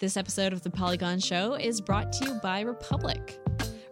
[0.00, 3.38] This episode of The Polygon Show is brought to you by Republic.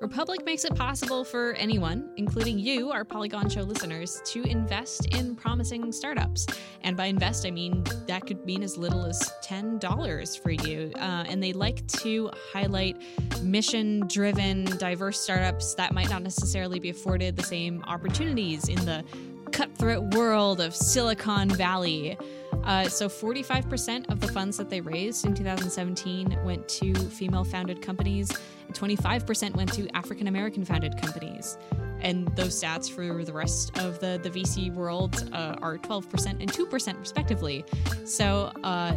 [0.00, 5.36] Republic makes it possible for anyone, including you, our Polygon Show listeners, to invest in
[5.36, 6.48] promising startups.
[6.80, 10.90] And by invest, I mean that could mean as little as $10 for you.
[10.96, 13.00] Uh, and they like to highlight
[13.40, 19.04] mission driven, diverse startups that might not necessarily be afforded the same opportunities in the
[19.52, 22.18] cutthroat world of Silicon Valley.
[22.64, 27.82] Uh, so 45% of the funds that they raised in 2017 went to female founded
[27.82, 28.30] companies,
[28.66, 31.58] and 25% went to African American founded companies.
[32.00, 36.52] And those stats for the rest of the, the VC world uh, are 12% and
[36.52, 37.64] 2% respectively.
[38.04, 38.94] So uh,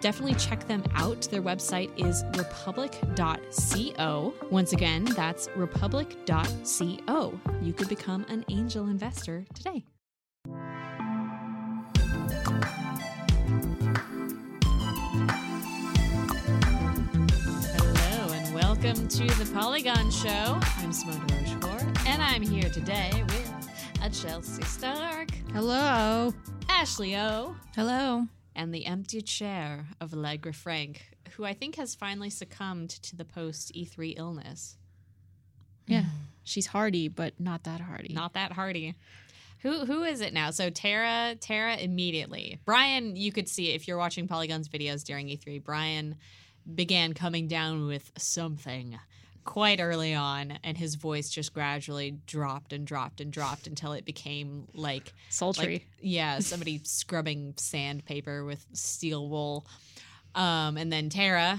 [0.00, 1.22] definitely check them out.
[1.30, 4.34] Their website is republic.co.
[4.50, 7.40] Once again, that's republic.co.
[7.62, 9.84] You could become an angel investor today.
[18.82, 20.58] Welcome to the Polygon Show.
[20.78, 23.70] I'm Simone Rochefort, and I'm here today with
[24.02, 26.34] a Chelsea Stark, Hello.
[26.68, 28.26] Ashley O, Hello.
[28.56, 33.24] and the empty chair of Allegra Frank, who I think has finally succumbed to the
[33.24, 34.76] post E3 illness.
[35.86, 36.06] Yeah.
[36.42, 38.12] She's hardy, but not that hardy.
[38.12, 38.96] Not that hardy.
[39.60, 40.50] Who who is it now?
[40.50, 42.58] So Tara, Tara immediately.
[42.64, 46.16] Brian, you could see if you're watching Polygon's videos during E3, Brian
[46.74, 48.98] began coming down with something
[49.44, 54.04] quite early on and his voice just gradually dropped and dropped and dropped until it
[54.04, 55.72] became like sultry.
[55.72, 59.66] like yeah, somebody scrubbing sandpaper with steel wool.
[60.34, 61.58] Um and then Tara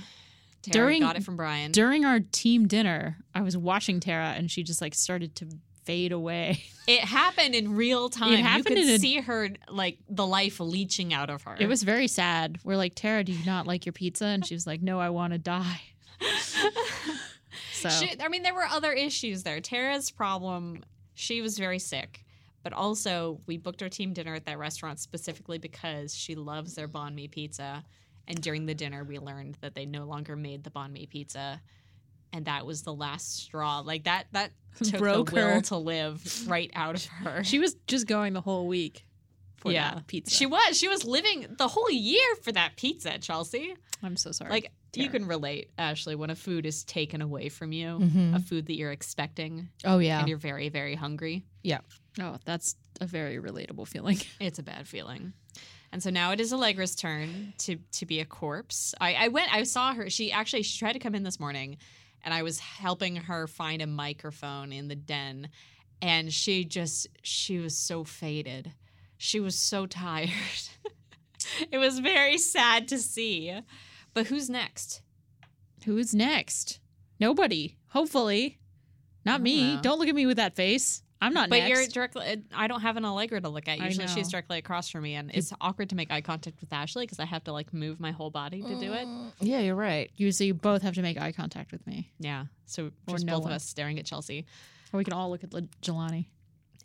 [0.61, 1.73] Tara During- got it from Brian.
[1.73, 5.47] During our team dinner, I was watching Tara and she just like started to
[5.85, 6.63] fade away.
[6.85, 8.33] It happened in real time.
[8.39, 11.55] happened you could in a- see her like the life leeching out of her.
[11.57, 12.59] It was very sad.
[12.65, 14.25] We're like, Tara, do you not like your pizza?
[14.25, 15.79] And she was like, No, I want to die.
[17.71, 19.59] so She, I mean, there were other issues there.
[19.61, 22.25] Tara's problem, she was very sick,
[22.63, 26.87] but also we booked our team dinner at that restaurant specifically because she loves their
[26.87, 27.83] banh mi pizza.
[28.27, 31.61] And during the dinner, we learned that they no longer made the banh mi pizza,
[32.33, 33.79] and that was the last straw.
[33.79, 34.51] Like that, that
[34.83, 35.61] took Broke the will her.
[35.61, 37.43] to live right out of her.
[37.43, 39.05] she was just going the whole week
[39.57, 40.35] for yeah, that pizza.
[40.35, 40.77] She was.
[40.77, 43.75] She was living the whole year for that pizza, Chelsea.
[44.01, 44.49] I'm so sorry.
[44.51, 48.35] Like you can relate, Ashley, when a food is taken away from you, Mhm.
[48.35, 50.19] a food that you're expecting, Oh yeah.
[50.19, 51.45] and you're very, very hungry.
[51.63, 51.79] Yeah.
[52.19, 54.19] Oh, that's a very relatable feeling.
[54.39, 55.33] It's a bad feeling.
[55.91, 58.93] And so now it is Allegra's turn to to be a corpse.
[58.99, 60.09] I, I went, I saw her.
[60.09, 61.77] She actually she tried to come in this morning,
[62.23, 65.49] and I was helping her find a microphone in the den,
[66.01, 68.73] and she just she was so faded.
[69.17, 70.29] She was so tired.
[71.71, 73.53] it was very sad to see.
[74.13, 75.01] But who's next?
[75.85, 76.79] Who's next?
[77.19, 77.77] Nobody.
[77.89, 78.59] Hopefully.
[79.25, 79.75] Not me.
[79.75, 79.81] know.
[79.81, 81.02] Don't look at me with that face.
[81.23, 81.69] I'm not But next.
[81.69, 82.43] you're directly.
[82.53, 83.79] I don't have an Allegra to look at.
[83.79, 87.05] Usually, she's directly across from me, and it's awkward to make eye contact with Ashley
[87.05, 89.05] because I have to like move my whole body to do it.
[89.07, 90.11] Mm, Yeah, you're right.
[90.17, 92.11] Usually you both have to make eye contact with me.
[92.19, 93.51] Yeah, so Or just no both one.
[93.51, 94.45] of us staring at Chelsea.
[94.91, 96.27] Or we can all look at L- Jelani.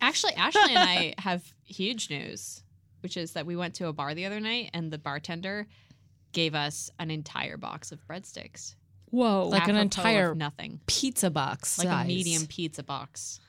[0.01, 2.63] Actually, Ashley and I have huge news,
[3.01, 5.67] which is that we went to a bar the other night, and the bartender
[6.33, 8.75] gave us an entire box of breadsticks,
[9.11, 9.49] Whoa.
[9.49, 13.41] Like an entire nothing, Pizza box, like a medium pizza box.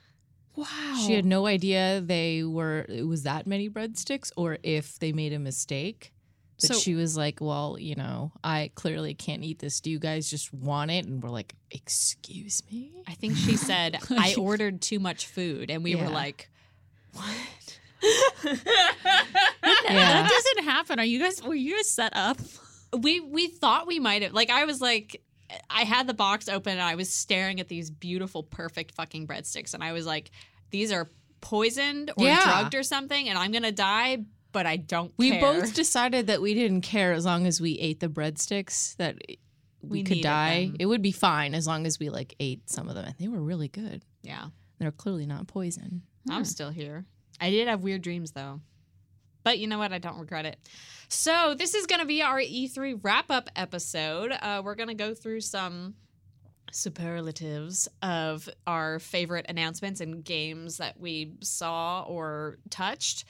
[0.59, 1.03] Wow.
[1.05, 5.33] She had no idea they were it was that many breadsticks, or if they made
[5.33, 6.13] a mistake.
[6.61, 9.79] But So- she was like, "Well, you know, I clearly can't eat this.
[9.79, 13.97] Do you guys just want it?" And we're like, "Excuse me." I think she said
[14.09, 16.49] I ordered too much food, and we were like,
[17.13, 17.25] "What?"
[19.89, 20.21] Yeah.
[20.23, 20.99] That doesn't happen.
[20.99, 22.37] Are you guys were you guys set up?
[22.97, 25.21] we we thought we might have like I was like
[25.69, 29.73] I had the box open and I was staring at these beautiful perfect fucking breadsticks
[29.73, 30.31] and I was like
[30.71, 31.07] these are
[31.41, 32.43] poisoned or Yeah.
[32.43, 34.19] drugged or something and I'm going to die
[34.51, 35.41] but I don't We care.
[35.41, 39.37] both decided that we didn't care as long as we ate the breadsticks that we,
[39.81, 40.65] We could die.
[40.65, 40.77] them.
[40.79, 43.05] It would be fine as long as we like ate some of them.
[43.05, 44.03] And they were really good.
[44.23, 44.47] yeah.
[44.79, 46.01] They're clearly not poison.
[46.29, 47.05] I'm still here.
[47.41, 48.61] I did have weird dreams though.
[49.43, 49.91] But you know what?
[49.93, 50.57] I don't regret it.
[51.09, 54.31] So, this is going to be our E3 wrap up episode.
[54.31, 55.95] Uh, we're going to go through some
[56.71, 63.25] superlatives of our favorite announcements and games that we saw or touched.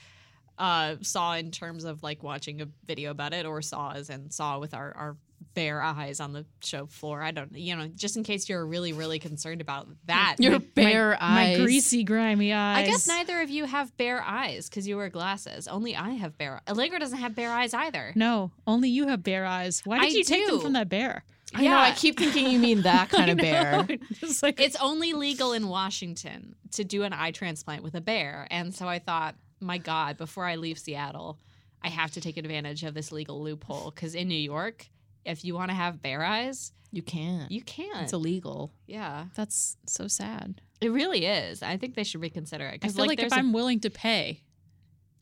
[0.58, 4.30] Uh, saw in terms of like watching a video about it, or saw as in
[4.30, 5.16] saw with our, our
[5.54, 7.22] bear eyes on the show floor.
[7.22, 10.36] I don't, you know, just in case you're really, really concerned about that.
[10.38, 11.58] Your bare my, eyes.
[11.58, 12.86] My greasy, grimy eyes.
[12.86, 15.66] I guess neither of you have bare eyes because you wear glasses.
[15.66, 16.56] Only I have bare.
[16.66, 18.12] Eyes Allegra doesn't have bare eyes either.
[18.14, 19.80] No, only you have bear eyes.
[19.84, 21.24] Why did I you take them from that bear?
[21.54, 21.76] I know.
[21.76, 23.86] I keep thinking you mean that kind of bear.
[24.12, 28.46] Just like It's only legal in Washington to do an eye transplant with a bear,
[28.50, 31.38] and so I thought, my God, before I leave Seattle,
[31.82, 34.86] I have to take advantage of this legal loophole because in New York,
[35.24, 37.50] if you want to have bear eyes, You can't.
[37.50, 38.04] you can.
[38.04, 38.72] It's illegal.
[38.86, 40.60] yeah, that's so sad.
[40.80, 41.62] it really is.
[41.62, 43.90] I think they should reconsider it I feel like, if there's a- I'm willing to
[43.90, 44.42] pay,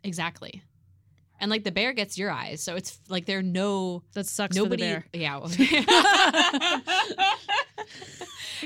[0.04, 0.62] exactly,
[1.40, 4.56] and like the bear gets your eyes, so it's like there are no that sucks
[4.56, 4.82] nobody.
[4.82, 5.22] for the bear.
[5.22, 5.40] Yeah.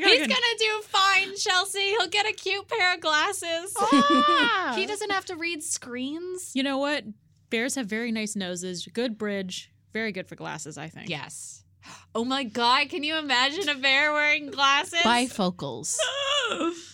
[0.01, 1.91] gotta He's gonna do fine, Chelsea.
[1.91, 3.75] He'll get a cute pair of glasses.
[3.79, 4.73] Ah!
[4.77, 6.53] he doesn't have to read screens.
[6.55, 7.05] You know what?
[7.51, 10.79] Bears have very nice noses, good bridge, very good for glasses.
[10.79, 11.09] I think.
[11.09, 11.65] Yes.
[12.15, 15.01] Oh my god, can you imagine a bear wearing glasses?
[15.05, 15.97] Bifocals,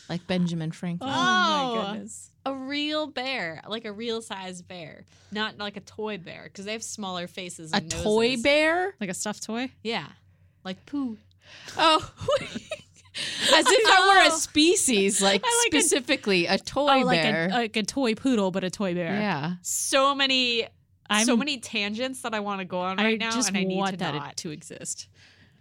[0.08, 1.10] like Benjamin Franklin.
[1.12, 1.75] Oh, Oh.
[1.84, 2.30] my goodness.
[2.49, 6.73] A real bear, like a real size bear, not like a toy bear, because they
[6.73, 7.73] have smaller faces.
[7.73, 8.43] a toy noses.
[8.43, 8.95] bear?
[9.00, 9.71] Like a stuffed toy.
[9.83, 10.06] Yeah,
[10.65, 11.17] like poo.
[11.77, 12.11] Oh.
[13.53, 14.37] As if that were a Oh.
[14.37, 17.49] species, like, I like specifically a, toy oh, like bear.
[17.50, 19.12] a, like a toy poodle, but a toy bear.
[19.15, 19.55] yeah.
[19.62, 20.67] So many,
[21.11, 23.56] I'm, so many tangents that I want to go on I right now, just and
[23.59, 24.37] I need want to that not.
[24.39, 25.09] to exist.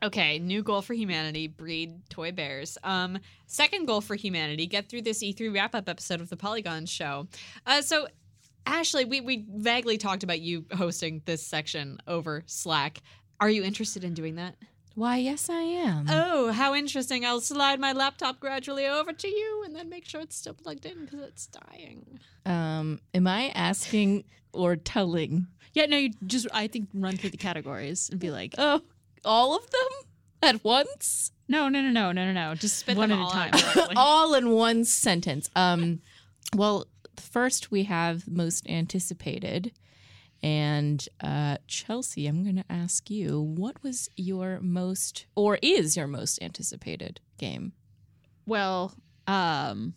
[0.04, 2.78] Okay, new goal for humanity: breed toy bears.
[2.84, 3.18] Um,
[3.48, 7.28] second goal for humanity: get through this E3 wrap up episode of the Polygon Show.
[7.66, 8.08] Uh, so,
[8.66, 13.02] Ashley, we we vaguely talked about you hosting this section over Slack.
[13.40, 14.56] Are you interested in doing that?
[14.94, 16.08] Why, yes, I am.
[16.10, 17.26] Oh, how interesting!
[17.26, 20.86] I'll slide my laptop gradually over to you, and then make sure it's still plugged
[20.86, 22.20] in because it's dying.
[22.46, 25.48] Um, am I asking or telling?
[25.74, 28.82] Yeah, no, you just I think run through the categories and be like, Oh,
[29.26, 29.90] all of them
[30.44, 31.32] at once?
[31.50, 33.32] no, no, no, no, no, no, no, just Spit one them at a
[33.82, 33.88] time.
[33.96, 35.50] all in one sentence.
[35.56, 36.02] Um,
[36.56, 39.72] well, first we have most anticipated.
[40.44, 46.06] And uh, Chelsea, I'm going to ask you, what was your most, or is your
[46.06, 47.72] most anticipated game?
[48.46, 48.94] Well,
[49.26, 49.94] um,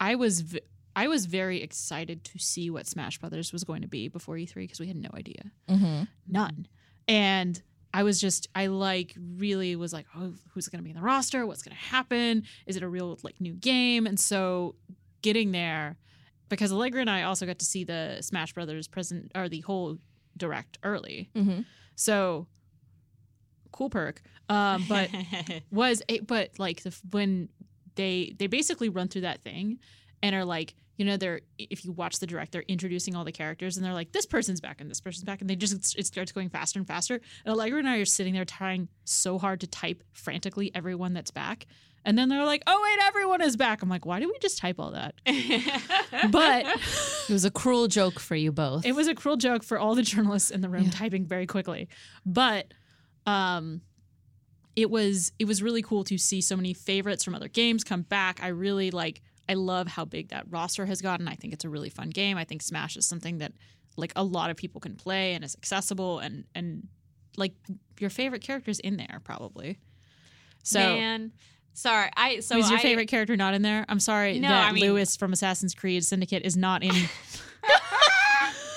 [0.00, 0.60] I was v-
[0.96, 4.54] I was very excited to see what Smash Brothers was going to be before E3
[4.54, 6.04] because we had no idea, Mm-hmm.
[6.28, 6.66] none,
[7.08, 7.60] and
[7.94, 11.02] I was just I like really was like, oh, who's going to be in the
[11.02, 11.46] roster?
[11.46, 12.44] What's going to happen?
[12.66, 14.06] Is it a real like new game?
[14.06, 14.74] And so
[15.22, 15.96] getting there
[16.48, 19.98] because Allegra and I also got to see the Smash Brothers present or the whole
[20.36, 21.60] direct early, Mm-hmm.
[21.94, 22.46] so
[23.72, 24.20] cool perk.
[24.48, 25.08] Um, but
[25.70, 27.48] was a, but like the when
[27.94, 29.78] they they basically run through that thing
[30.22, 33.32] and are like you know they're if you watch the direct they're introducing all the
[33.32, 36.06] characters and they're like this person's back and this person's back and they just it
[36.06, 37.14] starts going faster and faster.
[37.44, 41.32] And Allegra and I are sitting there trying so hard to type frantically everyone that's
[41.32, 41.66] back.
[42.04, 43.82] And then they're like oh wait everyone is back.
[43.82, 45.14] I'm like why did we just type all that?
[46.30, 46.66] But
[47.28, 48.86] It was a cruel joke for you both.
[48.86, 50.90] it was a cruel joke for all the journalists in the room Yeah.
[50.90, 51.88] typing very quickly.
[52.24, 52.72] But
[53.26, 53.80] um
[54.76, 58.02] it was it was really cool to see so many favorites from other games come
[58.02, 58.40] back.
[58.42, 61.26] I really like i love how big that roster has gotten.
[61.28, 62.36] I think it's a really fun game.
[62.36, 63.52] I think smash is something that
[63.96, 66.88] like a lot of people can play and is accessible and and
[67.36, 67.52] like
[67.98, 69.78] your favorite characters in there probably.
[70.62, 71.32] So Man,
[71.74, 72.10] sorry.
[72.16, 73.84] I so who's your I- favorite character not in there?
[73.88, 76.94] I'm sorry No, that I mean- lewis from assassin's creed syndicate is not in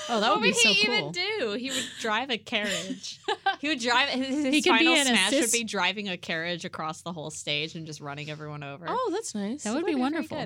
[0.09, 1.51] oh that what would be would he even do?
[1.59, 3.19] He would drive a carriage.
[3.59, 4.09] he would drive.
[4.09, 7.11] His, his He could be final smash assist- would be driving a carriage across the
[7.13, 8.85] whole stage and just running everyone over.
[8.87, 9.63] oh, that's nice.
[9.63, 10.45] That would be very wonderful.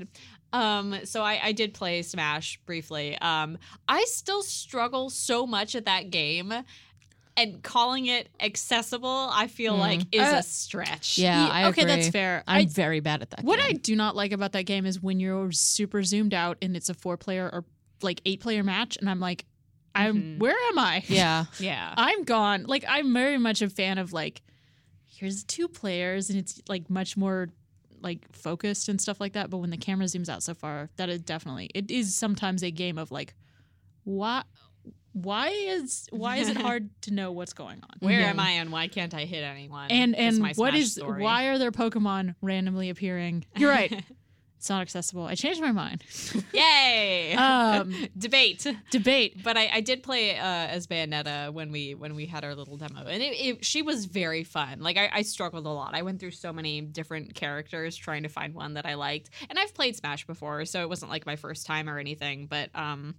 [0.52, 3.18] Um, so I, I did play Smash briefly.
[3.20, 6.52] Um, I still struggle so much at that game,
[7.38, 9.80] and calling it accessible, I feel Mm.
[9.80, 11.18] like is Uh, a stretch.
[11.20, 12.44] Yeah, okay, that's fair.
[12.48, 13.44] I'm I, very bad at that.
[13.44, 16.76] what I do not like about that game is when you're super zoomed out and
[16.76, 17.64] it's a four player or
[18.02, 19.46] like eight player match, and I'm like,
[19.96, 20.40] I'm Mhm.
[20.40, 21.04] where am I?
[21.08, 21.94] yeah, yeah.
[21.98, 22.64] I'm gone.
[22.68, 24.42] Like I'm very much a fan of like,
[25.08, 27.50] here's two players, and it's like much more
[28.02, 29.50] like focused and stuff like that.
[29.50, 32.72] But when the camera zooms out so far, that is definitely it is sometimes a
[32.72, 33.34] game of like,
[34.04, 34.44] why,
[35.14, 37.90] why is why is it hard to know what's going on?
[38.00, 38.30] Where Yeah.
[38.30, 39.92] am I and why can't I hit anyone?
[39.92, 41.22] and is and my what is story.
[41.24, 43.46] why are there Pokemon randomly appearing?
[43.58, 44.04] You're right.
[44.60, 45.24] It's not accessible.
[45.26, 46.04] I changed my mind.
[46.54, 47.34] Yay!
[47.34, 48.68] Um, Debate.
[48.92, 49.42] Debate.
[49.42, 52.76] But I, I did play uh, as Bayonetta when we when we had our little
[52.76, 54.82] demo, and it, it, she was very fun.
[54.82, 55.96] Like I, I struggled a lot.
[55.96, 59.30] I went through so many different characters trying to find one that I liked.
[59.50, 62.48] And I've played Smash before, so it wasn't like my first time or anything.
[62.48, 63.16] But um,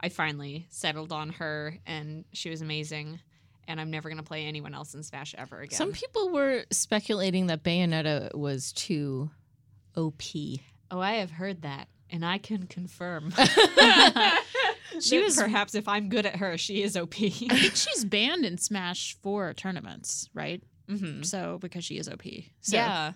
[0.00, 3.18] I finally settled on her, and she was amazing.
[3.66, 5.76] and I'm never gonna play anyone else in Smash ever again.
[5.76, 9.30] Some people were speculating that Bayonetta was too
[9.96, 10.22] OP.
[10.94, 13.32] oh, I have heard that, and I can confirm.
[15.00, 17.14] She was- perhaps if I'm good at her, she is OP.
[17.20, 20.62] I think she's banned in Smash for tournaments, right?
[20.88, 22.22] hmm So because she is OP.
[22.60, 23.12] So, Yeah.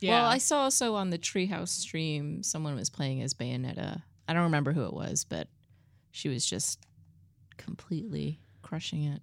[0.00, 0.20] Yeah.
[0.22, 4.00] Well, I saw also on the Treehouse stream someone was playing as Bayonetta.
[4.26, 5.48] I don't remember who it was, but
[6.12, 6.86] she was just
[7.58, 9.20] completely crushing it.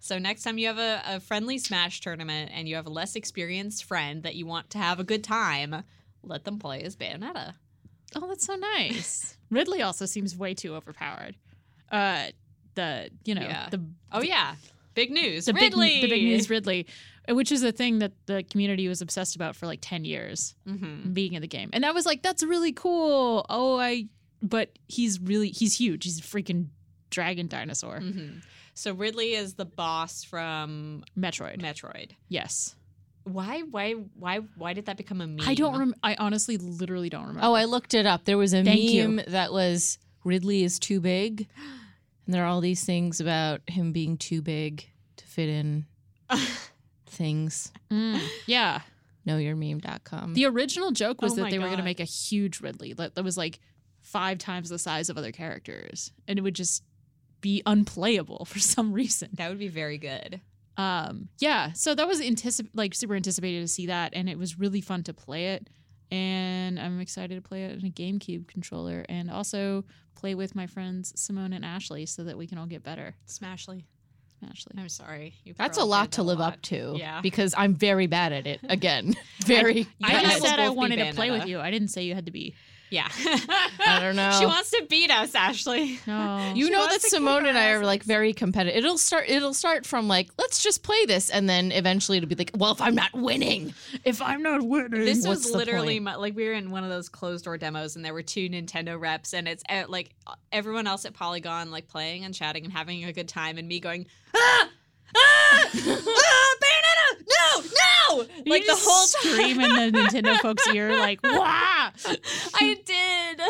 [0.00, 3.14] So next time you have a, a friendly Smash tournament and you have a less
[3.14, 5.84] experienced friend that you want to have a good time,
[6.22, 7.54] let them play as Bayonetta.
[8.16, 9.36] Oh, that's so nice.
[9.50, 11.36] Ridley also seems way too overpowered.
[11.90, 12.26] Uh,
[12.74, 13.68] the you know Yeah.
[13.70, 14.54] the Oh yeah,
[14.94, 15.46] big news.
[15.46, 16.00] the Ridley.
[16.00, 16.86] big the big news Ridley,
[17.28, 20.54] uh, which is a thing that the community was obsessed about for like ten years
[20.66, 23.44] hmm being in the game, and I was like, that's really cool.
[23.48, 24.06] Oh, I
[24.42, 26.04] but he's really he's huge.
[26.04, 26.68] He's a freaking
[27.10, 28.00] dragon dinosaur.
[28.00, 28.38] hmm
[28.74, 31.60] So Ridley is the boss from Metroid.
[31.60, 32.12] Metroid.
[32.28, 32.74] yes.
[33.32, 33.60] Why?
[33.62, 33.92] Why?
[33.92, 34.38] Why?
[34.56, 35.48] Why did that become a meme?
[35.48, 35.78] I don't.
[35.78, 37.40] Rem- I honestly, literally don't remember.
[37.44, 38.24] Oh, I looked it up.
[38.24, 39.08] There was a Thank you.
[39.08, 41.48] meme that was Ridley is too big.
[42.26, 45.86] And there are all these things about him being too big to fit in
[47.06, 47.72] things.
[47.90, 48.80] Mm, yeah.
[49.26, 50.34] Knowyourmeme.com.
[50.34, 52.92] The original joke was Oh that my they were going to make a huge Ridley
[52.94, 53.60] that, that was like
[54.00, 56.82] five times the size of other characters, and it would just
[57.40, 59.30] be unplayable for some reason.
[59.34, 60.40] That would be very good.
[60.76, 64.58] Um, yeah, so that was anticip- like super anticipated to see that, and it was
[64.58, 65.68] really fun to play it.
[66.10, 69.84] And I'm excited to play it in a GameCube controller, and also
[70.14, 73.14] play with my friends Simone and Ashley, so that we can all get better.
[73.28, 73.84] Smashly.
[74.48, 75.34] Ashley, I'm sorry.
[75.44, 76.54] You That's a lot to a live lot.
[76.54, 76.94] up to.
[76.96, 77.20] Yeah.
[77.20, 78.60] Because I'm very bad at it.
[78.68, 79.86] Again, very.
[80.02, 81.60] I I just said I wanted to play with you.
[81.60, 82.54] I didn't say you had to be.
[82.92, 83.06] Yeah.
[83.86, 84.32] I don't know.
[84.40, 86.00] She wants to beat us, Ashley.
[86.08, 88.76] No, you She know that Simone and I are like very competitive.
[88.78, 89.26] It'll start.
[89.28, 92.72] It'll start from like let's just play this, and then eventually it'll be like, well,
[92.72, 96.02] if I'm not winning, if I'm not winning, This What's was the literally point?
[96.02, 98.48] my, like we were in one of those closed door demos, and there were two
[98.48, 100.10] Nintendo reps, and it's uh, like
[100.50, 103.78] everyone else at Polygon like playing and chatting and having a good time, and me
[103.78, 104.68] going ah
[105.16, 110.66] ah ah Bayonetta no no You like the just whole scream in the Nintendo folks'
[110.68, 111.90] ear, like "Wah!"
[112.54, 113.40] I did.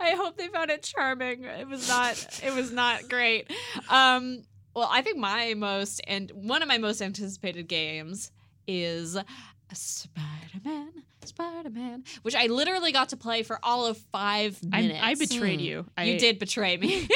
[0.00, 1.44] I hope they found it charming.
[1.44, 2.40] It was not.
[2.44, 3.50] It was not great.
[3.88, 4.44] Um,
[4.74, 8.30] well, I think my most and one of my most anticipated games
[8.66, 9.18] is
[9.74, 10.90] Spider-Man.
[11.24, 15.00] Spider-Man, which I literally got to play for all of five I, minutes.
[15.02, 15.64] I betrayed Hmm.
[15.66, 15.86] you.
[15.96, 17.08] I, You did betray me,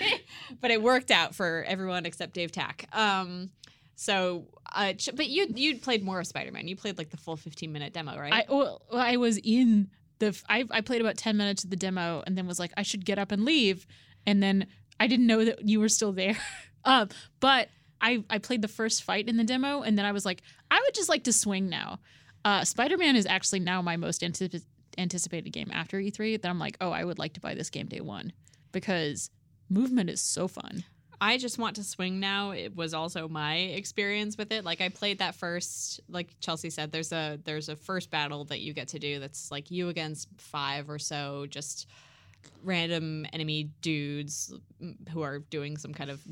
[0.60, 2.84] but it worked out for everyone except Dave Tach.
[2.92, 3.50] Um,
[3.96, 6.68] so, uh, but you you played more of Spider-Man.
[6.68, 8.32] You played like the full fifteen minute demo, right?
[8.32, 9.90] I well, I was in
[10.20, 10.40] the.
[10.48, 13.04] I I played about ten minutes of the demo, and then was like, I should
[13.04, 13.86] get up and leave,
[14.26, 14.66] and then
[14.98, 16.36] I didn't know that you were still there.
[16.86, 17.68] um, but
[18.00, 20.80] I I played the first fight in the demo, and then I was like, I
[20.80, 22.00] would just like to swing now.
[22.44, 24.64] Uh, Spider Man is actually now my most antici-
[24.96, 26.40] anticipated game after E3.
[26.40, 28.32] That I'm like, oh, I would like to buy this game day one
[28.72, 29.30] because
[29.68, 30.84] movement is so fun.
[31.22, 32.52] I just want to swing now.
[32.52, 34.64] It was also my experience with it.
[34.64, 38.60] Like I played that first, like Chelsea said, there's a there's a first battle that
[38.60, 41.88] you get to do that's like you against five or so just
[42.64, 44.54] random enemy dudes
[45.10, 46.22] who are doing some kind of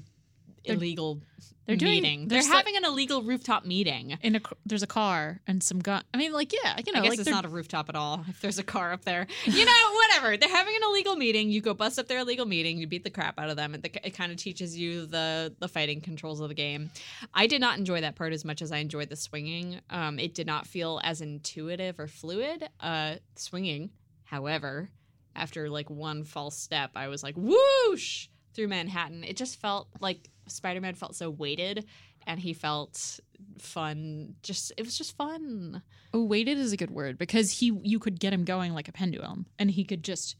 [0.74, 1.20] illegal
[1.66, 2.28] they're doing- meeting.
[2.28, 4.16] they're They're, having an illegal rooftop meeting.
[4.22, 6.02] In a there's a car and some gun.
[6.14, 8.24] I mean, like yeah, you know, I guess like it's not a rooftop at all.
[8.26, 10.38] If there's a car up there, you know, whatever.
[10.38, 11.50] They're having an illegal meeting.
[11.50, 12.78] You go bust up their illegal meeting.
[12.78, 15.54] You beat the crap out of them, and the, it kind of teaches you the
[15.58, 16.90] the fighting controls of the game.
[17.34, 19.80] I did not enjoy that part as much as I enjoyed the swinging.
[19.90, 22.66] Um, it did not feel as intuitive or fluid.
[22.80, 23.90] Uh, swinging,
[24.24, 24.88] however,
[25.36, 29.22] after like one false step, I was like whoosh through Manhattan.
[29.22, 31.84] It just felt like Spider Man felt so weighted.
[32.26, 33.20] And he felt
[33.58, 34.34] fun.
[34.42, 35.82] Just it was just fun.
[36.12, 38.92] Oh, weighted is a good word because he you could get him going like a
[38.92, 40.36] pendulum, and he could just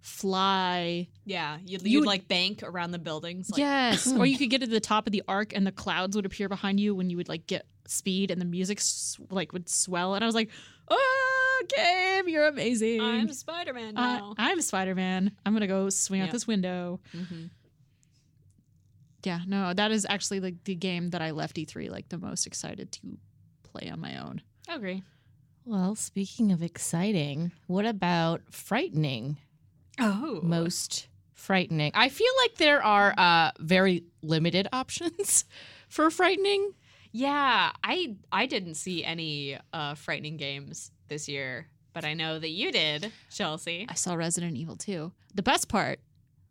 [0.00, 1.08] fly.
[1.24, 3.50] Yeah, you'd, You you'd like bank around the buildings.
[3.50, 6.16] Like, yes, or you could get to the top of the arc, and the clouds
[6.16, 9.52] would appear behind you when you would like get speed, and the music s- like
[9.52, 10.14] would swell.
[10.14, 10.50] And I was like,
[10.88, 13.00] "Oh, game, you're amazing!
[13.02, 14.34] I'm Spider Man now.
[14.38, 15.32] I'm Spider Man.
[15.44, 17.50] I'm gonna go swing out this window." Mhm.
[19.26, 22.46] Yeah, no, that is actually like the game that I left E3 like the most
[22.46, 23.00] excited to
[23.64, 24.40] play on my own.
[24.68, 25.02] I agree.
[25.64, 29.36] Well, speaking of exciting, what about frightening?
[29.98, 31.90] Oh, Most frightening.
[31.94, 35.44] I feel like there are uh, very limited options
[35.88, 36.72] for frightening.
[37.10, 37.72] yeah.
[37.82, 42.70] I I didn't see any uh, frightening games this year, but I know that you
[42.70, 43.86] did, Chelsea.
[43.88, 45.10] I saw Resident Evil 2.
[45.34, 45.98] The best part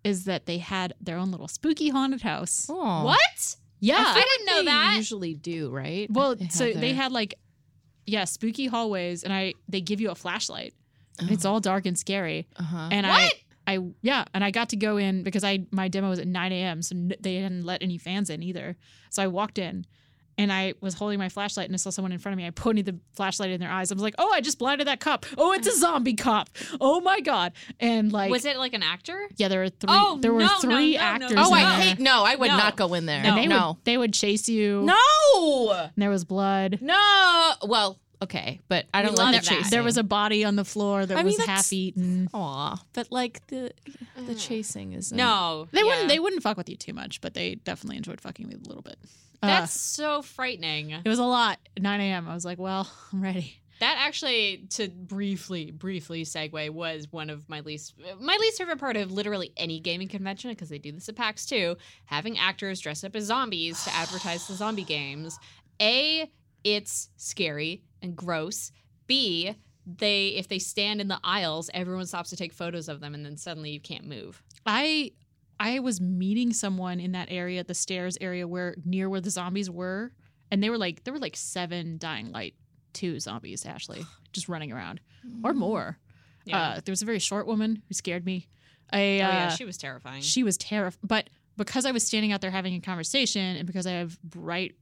[0.06, 2.68] is that they had their own little spooky haunted house.
[2.70, 3.56] Oh, What?
[3.82, 3.96] Yeah.
[3.98, 4.94] I, I didn't know they that.
[4.98, 6.08] Usually do right.
[6.10, 7.34] well, They so have they had like,
[8.06, 10.74] yeah, spooky hallways, and I they give you a flashlight.
[11.22, 11.28] Oh.
[11.30, 12.48] it's all dark and scary.
[12.58, 12.90] Uh-huh.
[12.92, 13.34] And What?
[13.68, 16.28] I, I, yeah, and I got to go in because I my demo was at
[16.28, 16.82] 9 a.m.
[16.84, 18.78] So n- they didn't let any fans in either.
[19.10, 19.86] So I walked in,
[20.38, 22.46] and I was holding my flashlight, and I saw someone in front of me.
[22.46, 23.92] I pointed the flashlight in their eyes.
[23.92, 25.26] I was like, "Oh, I just blinded that cop.
[25.38, 25.80] Oh, it's a uh-huh.
[25.80, 26.50] zombie cop.
[26.82, 29.28] Oh my god!" And like, was it like an actor?
[29.38, 29.88] yeah, there were three.
[29.90, 31.32] Oh, there were no, no, three no, no, actors.
[31.34, 31.44] no.
[31.46, 31.72] oh, I there.
[31.82, 32.00] hate.
[32.00, 32.58] No, I would No.
[32.58, 33.22] not go in there.
[33.24, 33.70] And they no.
[33.70, 34.82] would they would chase you.
[34.84, 35.72] no.
[35.72, 36.80] And there was blood.
[36.82, 37.54] No.
[37.66, 39.70] Well, okay, but I don't love like the that.
[39.72, 42.30] There was a body on the floor that I mean, was that's- half eaten.
[42.34, 43.72] Aw, but like the
[44.18, 45.86] the chasing is No, They yeah.
[45.86, 46.08] wouldn't.
[46.10, 48.82] They wouldn't fuck with you too much, but they definitely enjoyed fucking me a little
[48.84, 48.98] bit.
[49.44, 50.92] Uh, That's so frightening.
[50.92, 51.60] it was a lot.
[51.80, 52.28] 9 a.m.
[52.28, 53.58] I was like, well, I'm ready.
[53.82, 58.96] That actually, to briefly, briefly segue, was one of my least, my least favorite part
[58.96, 61.76] of literally any gaming convention because they do this at PAX too.
[62.06, 65.38] Having actors dress up as zombies to advertise the zombie games.
[65.82, 66.32] A,
[66.64, 68.72] it's scary and gross.
[69.08, 73.14] B, they if they stand in the aisles, everyone stops to take photos of them,
[73.14, 74.42] and then suddenly you can't move.
[74.66, 75.12] I
[75.60, 79.70] I was meeting someone in that area, the stairs area where near where the zombies
[79.70, 80.12] were,
[80.50, 82.56] and they were like there were like seven dying light
[82.94, 85.02] two zombies, Ashley, just running around.
[85.44, 86.00] Or more.
[86.52, 88.48] Uh, there was a very short woman who scared me.
[88.92, 90.22] I, oh uh, yeah, she was terrifying.
[90.22, 91.00] she was terrified.
[91.04, 94.76] But because I was standing out there having a conversation, and because I have bright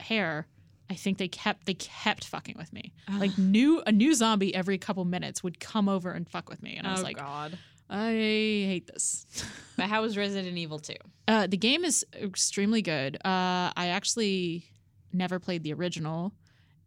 [0.00, 0.46] hair,
[0.88, 2.92] I think they kept they kept fucking with me.
[3.18, 6.76] Like new a new zombie every couple minutes would come over and fuck with me,
[6.76, 7.58] and I was oh like, god.
[7.88, 9.26] I hate this.
[9.76, 10.94] But how was Resident Evil 2?
[11.28, 13.16] Uh, the game is extremely good.
[13.16, 14.64] Uh, I actually
[15.12, 16.32] never played the original,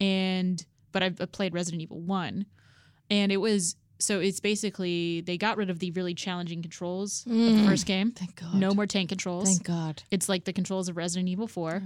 [0.01, 2.47] and but I've I've played Resident Evil One,
[3.11, 7.33] and it was so it's basically they got rid of the really challenging controls of
[7.33, 7.65] the Mm.
[7.67, 8.11] first game.
[8.11, 8.53] Thank God.
[8.55, 9.45] No more tank controls.
[9.49, 10.03] Thank God.
[10.09, 11.83] It's like the controls of Resident Evil 4.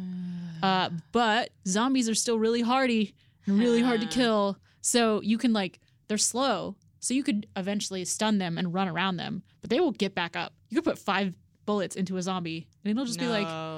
[0.61, 3.13] Uh, but zombies are still really hardy
[3.45, 4.57] and really hard to kill.
[4.81, 6.75] So you can like they're slow.
[6.99, 10.35] So you could eventually stun them and run around them, but they will get back
[10.37, 10.53] up.
[10.69, 11.33] You could put five
[11.65, 13.72] bullets into a zombie and it'll just be like, No.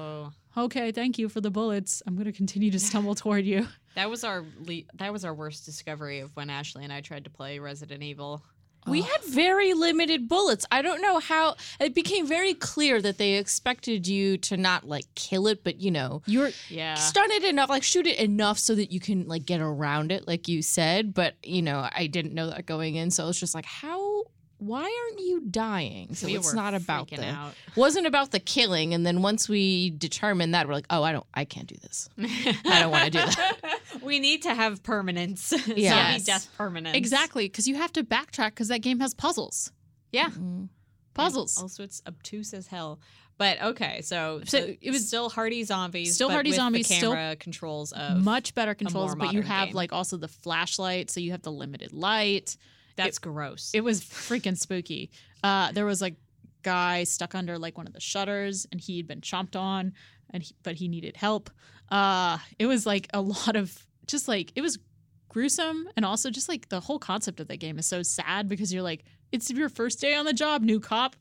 [0.57, 2.01] "Okay, thank you for the bullets.
[2.07, 5.33] I'm going to continue to stumble toward you." That was our le- that was our
[5.33, 8.43] worst discovery of when Ashley and I tried to play Resident Evil.
[8.88, 10.63] We had very limited bullets.
[10.69, 15.06] I don't know how it became very clear that they expected you to not like
[15.15, 16.93] kill it, but you know, You're Yeah.
[16.93, 20.27] stun it enough, like shoot it enough so that you can like get around it,
[20.27, 21.15] like you said.
[21.15, 24.25] But you know, I didn't know that going in, so I was just like, how?
[24.58, 26.15] Why aren't you dying?
[26.15, 27.54] So we it's were not about freaking the out.
[27.76, 28.94] wasn't about the killing.
[28.94, 32.08] And then once we determined that, we're like, oh, I don't, I can't do this.
[32.18, 33.80] I don't wanna do that.
[34.02, 35.54] we need to have permanence.
[35.76, 36.12] Yes.
[36.12, 36.96] Zombie death permanence.
[36.96, 39.72] exactly because you have to backtrack because that game has puzzles.
[40.12, 40.30] Yeah.
[40.30, 40.65] Mm-hmm.
[41.13, 41.62] Puzzles.
[41.62, 43.00] Also, it's obtuse as hell.
[43.38, 46.15] But okay, so, So so it was- still hardy zombies.
[46.15, 49.34] Still but hardy with zombies, The still camera controls of Much better controls, more but
[49.34, 49.76] you have game.
[49.76, 52.56] like also the flashlight, so you have the limited light.
[52.95, 53.71] That's gross.
[53.73, 55.12] It was freaking spooky.
[55.43, 56.12] Uh, there was a
[56.63, 59.93] guy stuck under like one of the shutters, and he'd been chomped on,
[60.31, 61.49] and he, but he needed help.
[61.89, 64.79] Uh, it was like a lot of just like it was
[65.29, 68.73] gruesome, and also just like the whole concept of the game is so sad because
[68.73, 71.15] you're like it's your first day on the job, new cop,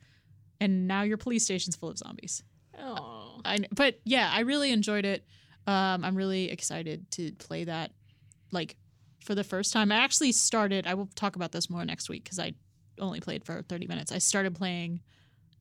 [0.60, 2.42] and now your police station's full of zombies.
[2.78, 3.40] oh.
[3.44, 5.26] I, but yeah, I really enjoyed it.
[5.66, 7.90] Um, I'm really excited to play that,
[8.52, 8.76] like,
[9.24, 9.90] for the first time.
[9.90, 10.87] I actually started.
[10.87, 12.52] I will talk about this more next week because I
[13.00, 14.12] only played for 30 minutes.
[14.12, 15.00] I started playing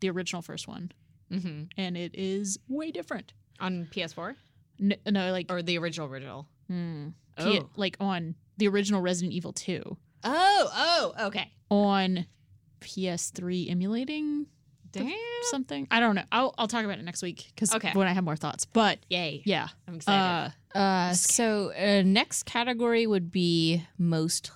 [0.02, 0.91] the original first one,
[1.32, 3.34] hmm and it is way different.
[3.60, 4.36] On PS4
[4.82, 6.47] N- no, like, or the original original.
[6.67, 7.43] hmm, Oh.
[7.52, 9.82] P- like on the original Resident Evil 2
[10.26, 11.52] Oh, oh, okay.
[11.71, 12.26] on
[12.82, 14.45] PS3 emulating
[15.01, 15.13] Damn.
[15.43, 15.88] something.
[15.91, 16.23] I don't know.
[16.32, 17.91] I'll I'll talk about it next week because Okay.
[17.93, 18.65] when I have more thoughts.
[18.65, 19.41] But Yay.
[19.45, 20.53] yeah, I'm excited.
[20.75, 24.51] uh, Uh, so uh, next category would be most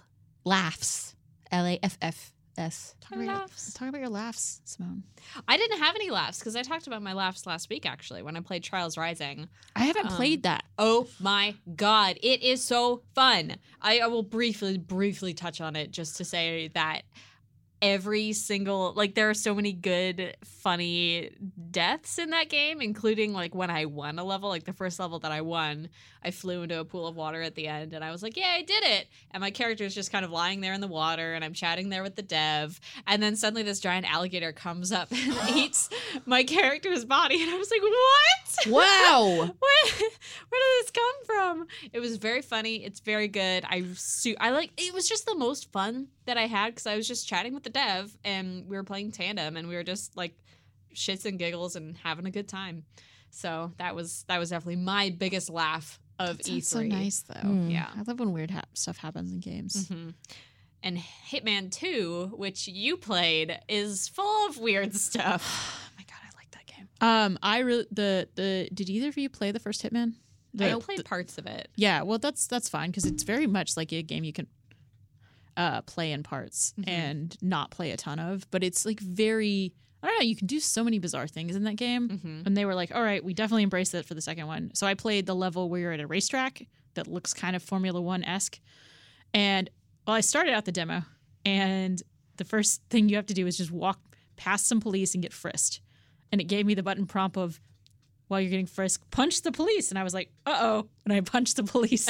[0.45, 1.15] laughs.
[1.52, 2.95] L A F F S.
[3.02, 3.73] talk about, your, Laughs.
[3.73, 5.04] talk about your laughs, Simone.
[5.47, 8.36] I didn't have any laughs because I talked about my laughs last week actually when
[8.36, 9.47] I played Trials Rising.
[9.76, 10.63] I haven't Um, played that.
[10.80, 13.58] Oh my god, it is so fun.
[13.82, 17.04] I, I will briefly, briefly touch on it just to say that
[17.82, 21.30] every single like there are so many good funny
[21.70, 25.20] deaths in that game including like when i won a level like the first level
[25.20, 25.88] that i won
[26.24, 28.56] i flew into a pool of water at the end and i was like yeah
[28.58, 31.36] i did it and my character is just kind of lying there in the water
[31.36, 35.12] and i'm chatting there with the dev and then suddenly this giant alligator comes up
[35.12, 35.90] and eats
[36.26, 37.92] my character's body and i was like what
[38.66, 39.28] Wow.
[39.36, 41.68] where, where did this come from?
[41.94, 42.84] It was very funny.
[42.84, 43.63] It's very good.
[43.68, 46.96] I su- I like it was just the most fun that I had because I
[46.96, 50.16] was just chatting with the dev and we were playing tandem and we were just
[50.18, 50.36] like
[50.96, 52.84] shits and giggles and having a good time.
[53.30, 56.64] So that was that was definitely my biggest laugh of That's E3.
[56.64, 57.48] so nice though.
[57.48, 57.72] Mm.
[57.72, 57.88] Yeah.
[57.96, 59.88] I love when weird hap- stuff happens in games.
[59.90, 60.14] Mhm.
[60.84, 60.98] And
[61.32, 65.44] Hitman 2, which you played, is full of weird stuff.
[65.88, 66.88] Oh my god, I like that game.
[67.02, 70.14] Um, I really the the did either of you play the first Hitman?
[70.54, 71.68] The- I played parts of it.
[71.76, 74.48] Yeah, well, that's that's fine because it's very much like a game you can
[75.58, 76.88] uh, play in parts Mhm.
[76.88, 78.50] and not play a ton of.
[78.52, 80.24] But it's like very, I don't know.
[80.26, 82.08] You can do so many bizarre things in that game.
[82.10, 82.41] Mm-hmm.
[82.46, 84.86] And they were like, "All right, we definitely embrace it for the second one." So
[84.88, 88.24] I played the level where you're at a racetrack that looks kind of Formula One
[88.24, 88.60] esque.
[89.34, 89.70] And
[90.06, 91.02] well, I started out the demo,
[91.46, 92.02] and
[92.38, 94.00] the first thing you have to do is just walk
[94.36, 95.82] past some police and get frisked.
[96.32, 97.60] And it gave me the button prompt of,
[98.28, 99.90] while you're getting frisked, punch the police.
[99.90, 100.90] And I was like, uh oh.
[101.06, 102.10] And I punched the police.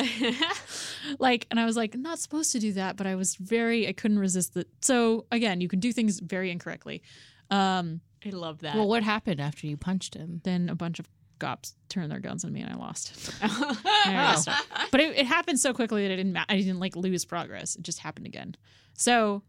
[1.19, 3.93] like, and I was like, not supposed to do that, but I was very, I
[3.93, 4.67] couldn't resist it.
[4.81, 7.03] So again, you can do things very incorrectly.
[7.49, 8.75] Um, I love that.
[8.75, 10.41] Well, what happened after you punched him?
[10.43, 11.07] then a bunch of
[11.39, 13.31] cops turned their guns on me and I lost.
[13.43, 13.81] oh.
[14.07, 14.91] Yeah, I stopped.
[14.91, 17.75] but it, it happened so quickly that it didn't, I didn't like lose progress.
[17.75, 18.55] It just happened again.
[18.93, 19.43] So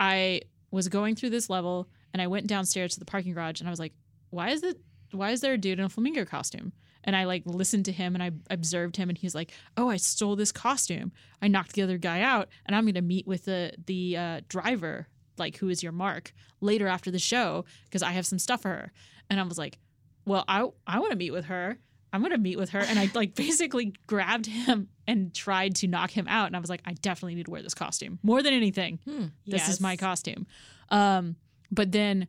[0.00, 3.68] I was going through this level and I went downstairs to the parking garage and
[3.68, 3.92] I was like,
[4.30, 4.78] "Why is it?
[5.16, 6.72] Why is there a dude in a flamingo costume?"
[7.04, 9.96] And I like listened to him and I observed him and he's like, "Oh, I
[9.96, 11.12] stole this costume.
[11.40, 14.40] I knocked the other guy out and I'm going to meet with the the uh,
[14.48, 18.62] driver, like who is your mark, later after the show because I have some stuff
[18.62, 18.92] for her."
[19.30, 19.78] And I was like,
[20.24, 21.78] "Well, I I want to meet with her."
[22.12, 22.80] I'm gonna meet with her.
[22.80, 26.46] And I like basically grabbed him and tried to knock him out.
[26.46, 29.00] And I was like, I definitely need to wear this costume more than anything.
[29.04, 29.26] Hmm.
[29.46, 30.46] This is my costume.
[30.88, 31.36] Um,
[31.70, 32.28] but then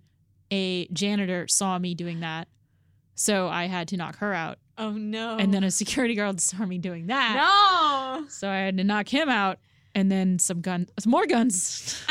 [0.52, 2.47] a janitor saw me doing that.
[3.17, 4.60] So I had to knock her out.
[4.77, 5.38] Oh no.
[5.38, 7.36] And then a security guard saw me doing that.
[7.36, 8.25] No.
[8.30, 9.60] So I had to knock him out.
[9.93, 11.99] And then some guns, some more guns.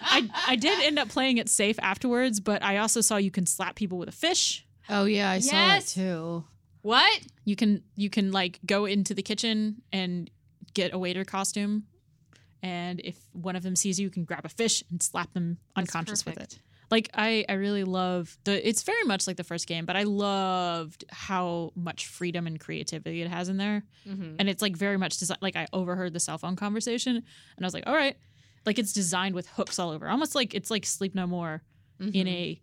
[0.00, 3.46] I, I did end up playing it safe afterwards, but I also saw you can
[3.46, 4.64] slap people with a fish.
[4.88, 6.44] Oh yeah, I saw that too.
[6.82, 7.20] What?
[7.44, 10.30] you can you can like go into the kitchen and
[10.72, 11.84] get a waiter costume
[12.62, 15.58] and if one of them sees you you can grab a fish and slap them
[15.76, 16.58] That's unconscious with it
[16.90, 20.02] like i i really love the it's very much like the first game but i
[20.02, 24.36] loved how much freedom and creativity it has in there Mm-hmm.
[24.38, 27.66] and it's like very much desi- like i overheard the cell phone conversation and i
[27.66, 28.16] was like all right
[28.66, 31.62] like it's designed with hooks all over almost like it's like sleep no more
[32.12, 32.60] in a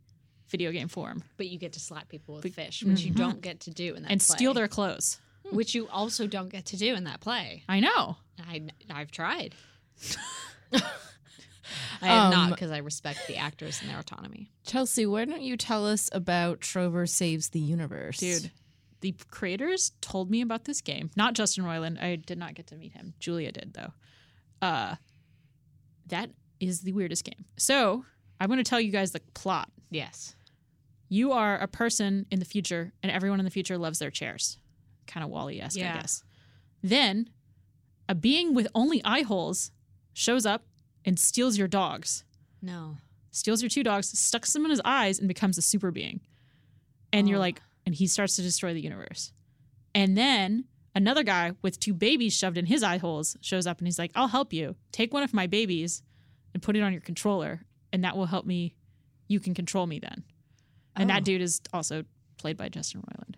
[0.50, 3.18] video game form But you get to slap people with But- fish, which you Mhm.
[3.18, 4.36] don't get to do in that and play.
[4.36, 7.64] steal their clothes which you also don't get to do in that play.
[7.70, 9.56] i know I I've tried.
[12.02, 14.52] I have not Um, because I respect the actors and their autonomy.
[14.66, 18.18] Chelsea, why don't you tell us about Trover Saves the Universe?
[18.18, 18.52] Dude,
[19.02, 21.10] the creators told me about this game.
[21.16, 22.02] Not Justin Roiland.
[22.02, 23.14] I did not get to meet him.
[23.20, 23.94] Julia did though.
[24.66, 24.96] Uh
[26.08, 26.30] that
[26.60, 27.46] is the weirdest game.
[27.58, 28.06] So,
[28.40, 29.70] I'm going to tell you guys the plot.
[29.90, 30.36] Yes.
[31.10, 34.58] You are a person in the future and everyone in the future loves their chairs.
[35.08, 36.24] Kind of WALL-E-esque, I guess.
[36.84, 37.30] Then,
[38.10, 39.72] a being with only eye holes
[40.14, 40.66] shows up
[41.06, 42.24] and steals your dogs.
[42.62, 42.98] No.
[43.34, 46.20] steals your two dogs, stucks them in his eyes, and becomes a super being.
[47.14, 47.42] And you're Oh.
[47.42, 49.32] like, and he starts to destroy the universe.
[49.96, 53.88] And then another guy with two babies shoved in his eye holes shows up and
[53.88, 54.76] he's like, I'll help you.
[54.92, 56.04] Take one of my babies
[56.54, 57.62] and put it on your controller,
[57.94, 58.76] and that will help me.
[59.30, 60.24] You can control me then.
[60.98, 61.14] And Oh.
[61.14, 62.04] that dude is also
[62.38, 63.36] played by Justin Roiland.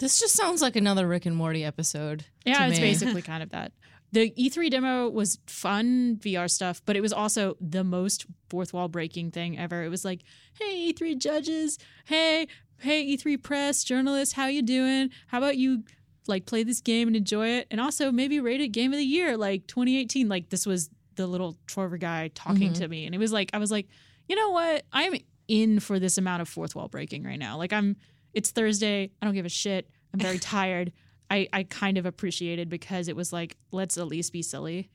[0.00, 2.24] This just sounds like another Rick and Morty episode.
[2.44, 2.84] Yeah, it's me.
[2.84, 3.72] basically kind of that.
[4.16, 8.88] The E3 demo was fun VR stuff, but it was also the most fourth wall
[8.88, 9.84] breaking thing ever.
[9.84, 10.22] It was like,
[10.58, 11.76] "Hey E3 judges,
[12.06, 12.48] hey,
[12.78, 15.10] hey E3 press, journalists, how you doing?
[15.26, 15.84] How about you
[16.26, 19.04] like play this game and enjoy it and also maybe rate it game of the
[19.04, 22.78] year like 2018." Like this was the little Trover guy talking Mhm.
[22.78, 23.86] to me and it was like I was like,
[24.30, 24.86] "You know what?
[24.94, 25.14] I'm
[25.46, 27.58] in for this amount of fourth wall breaking right now.
[27.58, 27.96] Like I'm
[28.32, 29.10] it's Thursday.
[29.20, 29.90] I don't give a shit.
[30.14, 30.92] I'm very tired.
[31.30, 34.90] I, I kind of appreciated because it was like, let's at least be silly.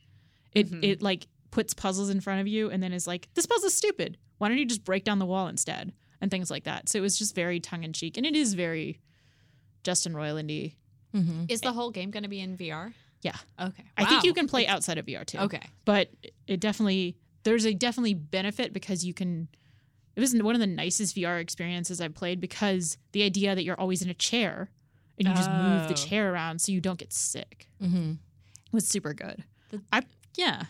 [0.54, 0.84] It Mhm.
[0.84, 4.18] it like puts puzzles in front of you and then is like, this puzzle's stupid.
[4.38, 5.94] Why don't you just break down the wall instead?
[6.22, 6.88] And things like that.
[6.88, 8.16] So it was just very tongue in cheek.
[8.16, 9.00] And it is very
[9.84, 10.76] Justin Roilandy.
[11.16, 11.46] Mm-hmm.
[11.50, 12.94] Is the whole game going to be in VR?
[13.22, 13.36] Yeah.
[13.60, 13.84] Okay.
[13.98, 15.40] I think you can play outside of VR too.
[15.40, 15.62] Okay.
[15.86, 16.10] But
[16.48, 19.48] it definitely there's a definitely benefit because you can
[20.16, 23.80] it was one of the nicest VR experiences I've played because the idea that you're
[23.80, 24.70] always in a chair
[25.22, 26.08] and you just move the Oh.
[26.10, 28.14] chair around so you don't get sick Mm-hmm.
[28.72, 29.44] was super good.
[29.70, 30.02] The- I
[30.36, 30.64] yeah.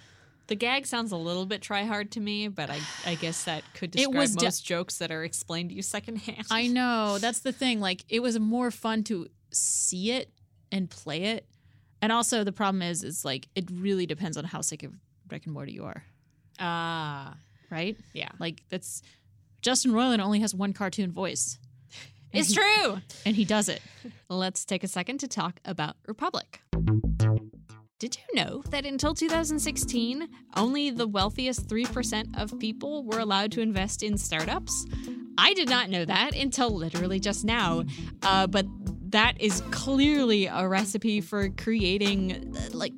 [0.47, 3.63] The gag sounds a little bit try hard to me, but I, I guess that
[3.73, 6.47] could It describe was de- most jokes that are explained to you secondhand.
[6.51, 7.17] I know.
[7.19, 7.79] That's the thing.
[7.79, 10.29] Like it was more fun to see it
[10.71, 11.45] and play it.
[12.01, 14.93] And also the problem is is like it really depends on how sick of
[15.29, 16.03] Rick and Morty you are,
[16.59, 17.35] Ah,
[17.69, 17.95] right?
[18.13, 18.29] yeah.
[18.39, 19.01] Like that's
[19.61, 21.57] Justin Roiland only has one cartoon voice.
[22.33, 22.99] It's true.
[23.25, 23.81] and he does it.
[24.29, 26.61] Let's take a second to talk about Republic.
[27.99, 33.61] Did you know that until 2016, only the wealthiest 3% of people were allowed to
[33.61, 34.87] invest in startups?
[35.37, 37.83] I did not know that until literally just now.
[38.23, 38.65] Uh, but
[39.11, 42.93] that is clearly a recipe for creating, uh, like,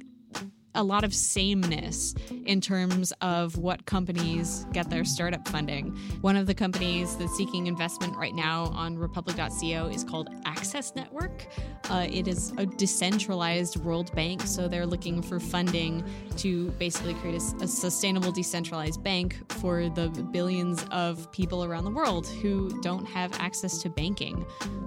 [0.76, 5.96] a lot of sameness in terms of what companies get their startup funding.
[6.22, 11.48] One of the companies that's seeking investment right now on republic.co is called Access Network.
[11.90, 16.04] Uh, it is a decentralized world bank, so they're looking for funding
[16.38, 21.92] to basically create a, a sustainable decentralized bank for the billions of people around the
[21.92, 24.46] world who don't have access to banking.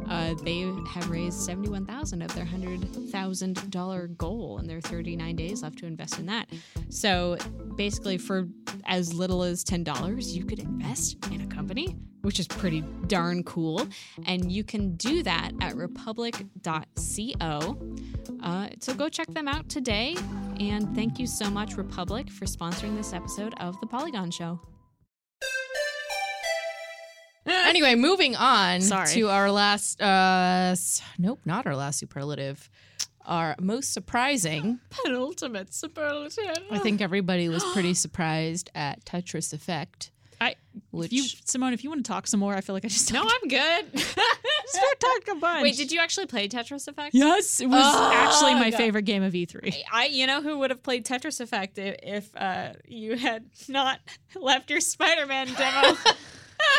[0.09, 5.87] Uh, they have raised 71,000 of their $100,000 goal in their 39 days left to
[5.87, 6.49] invest in that.
[6.89, 7.37] So
[7.77, 8.49] basically, for
[8.87, 13.87] as little as $10, you could invest in a company, which is pretty darn cool.
[14.27, 16.49] And you can do that at republic.co.
[18.43, 20.17] Uh, so go check them out today.
[20.61, 24.61] And thank you so much, Republic, for sponsoring this episode of The Polygon Show.
[27.47, 29.09] anyway, moving on Sorry.
[29.09, 30.01] to our last.
[30.01, 30.75] Uh,
[31.19, 32.69] nope, not our last superlative.
[33.27, 34.79] Our most surprising.
[35.05, 36.59] Penultimate superlative.
[36.71, 40.11] I think everybody was pretty surprised at Tetris Effect.
[40.39, 40.55] I,
[40.91, 42.89] Which if you, Simone, if you want to talk some more, I feel like I
[42.89, 43.87] just No, I'm good.
[43.95, 45.63] just talked a bunch.
[45.63, 47.15] Wait, did you actually play Tetris Effect?
[47.15, 48.77] Yes, it was Oh, actually my God.
[48.77, 49.75] favorite game of E E3.
[49.91, 54.01] I, you know, who would have played Tetris Effect if, if uh, you had not
[54.37, 55.97] left your Spider-Man demo?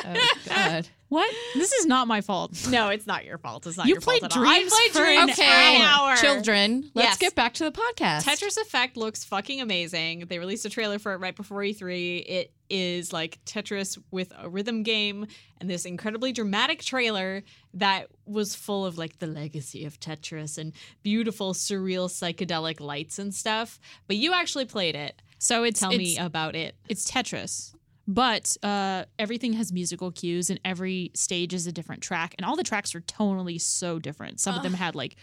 [0.06, 0.88] Oh God.
[1.10, 1.34] What?
[1.56, 2.68] This is not my fault.
[2.70, 3.66] no, it's not your fault.
[3.66, 4.46] It's not You your fault played at all.
[4.46, 6.18] I played for Dreams an for an hour.
[6.18, 7.18] children, let's Yes.
[7.18, 8.24] get back to the podcast.
[8.24, 10.26] Tetris Effect looks fucking amazing.
[10.28, 12.26] They released a trailer for it right before E3.
[12.28, 15.28] It is like Tetris with a rhythm game
[15.62, 17.42] and this incredibly dramatic trailer
[17.76, 23.34] that was full of like the legacy of Tetris and beautiful surreal psychedelic lights and
[23.34, 23.80] stuff.
[24.08, 25.22] But you actually played it.
[25.40, 26.76] So it's Tell it's, me about it.
[26.90, 27.76] it's Tetris,
[28.08, 32.56] but uh, everything has musical cues, and every stage is a different track, and all
[32.56, 34.40] the tracks are tonally so different.
[34.40, 35.18] Some of them had like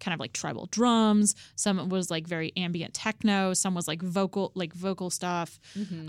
[0.00, 1.34] kind of like tribal drums.
[1.56, 3.54] Some was like very ambient techno.
[3.54, 5.58] Some was like vocal like vocal stuff.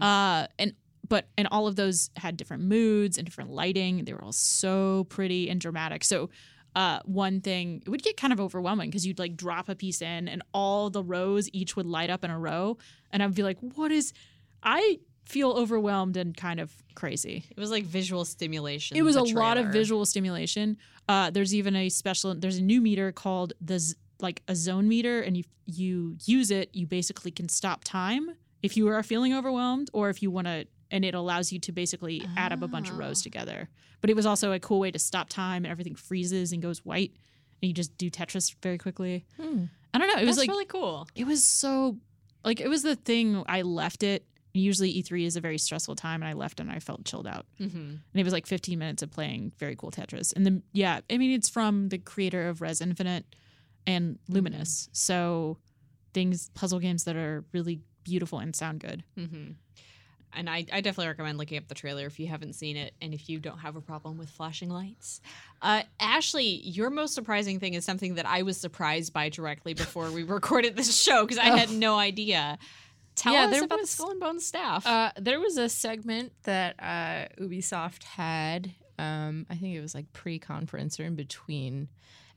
[0.01, 0.73] Uh, and
[1.07, 4.05] but and all of those had different moods and different lighting.
[4.05, 6.03] They were all so pretty and dramatic.
[6.03, 6.29] So.
[6.75, 10.03] Uh, one thing it would get kind of overwhelming because you'd like drop a piece
[10.03, 12.77] in and all the rows each would light up in a row
[13.11, 14.13] and i'd be like what is
[14.61, 18.97] i feel overwhelmed and kind of crazy It was like visual stimulation.
[18.97, 22.81] it was a lot of visual stimulation uh, there's even a special there's a new
[22.81, 27.31] meter called the z- like a zone meter and you you use it you basically
[27.31, 28.31] can stop time
[28.63, 31.71] if you are feeling overwhelmed or if you want to and it allows you to
[31.71, 33.23] basically add up a bunch of rows Oh.
[33.23, 33.69] together
[34.01, 36.79] but it was also a cool way to stop time and everything freezes and goes
[36.83, 37.11] white
[37.61, 39.65] and you just do tetris very quickly Hmm.
[39.93, 41.07] i don't know it was like really cool.
[41.15, 41.97] it was so
[42.43, 44.25] like it was the thing I left it.
[44.53, 47.45] Usually E3 is a very stressful time, and I left and I felt chilled out.
[47.59, 47.77] Mm-hmm.
[47.77, 50.33] And it was like 15 minutes of playing very cool Tetris.
[50.35, 53.25] And then yeah, I mean it's from the creator of Rez Infinite
[53.85, 55.57] and Lumines, so
[56.13, 59.03] things puzzle games that are really beautiful and sound good.
[59.17, 59.51] Mm-hmm.
[60.33, 63.13] And I, I definitely recommend looking up the trailer if you haven't seen it and
[63.13, 65.21] if you don't have a problem with flashing lights.
[65.61, 70.11] Uh, Ashley, your most surprising thing is something that I was surprised by directly before
[70.11, 72.59] we recorded this show because I had no idea.
[73.19, 74.85] Tell Yeah, us there about was- the Skull and Bones staff.
[74.87, 78.73] Uh, there was a segment that uh, Ubisoft had.
[78.97, 81.89] Um, I think it was like pre-conference or in between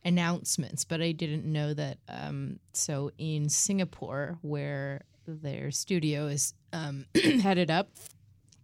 [0.05, 1.99] announcements, but I didn't know that.
[2.09, 7.91] Um, so in Singapore, where their studio is um, headed up,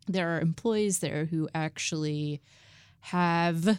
[0.08, 2.40] there are employees there who actually
[3.00, 3.78] have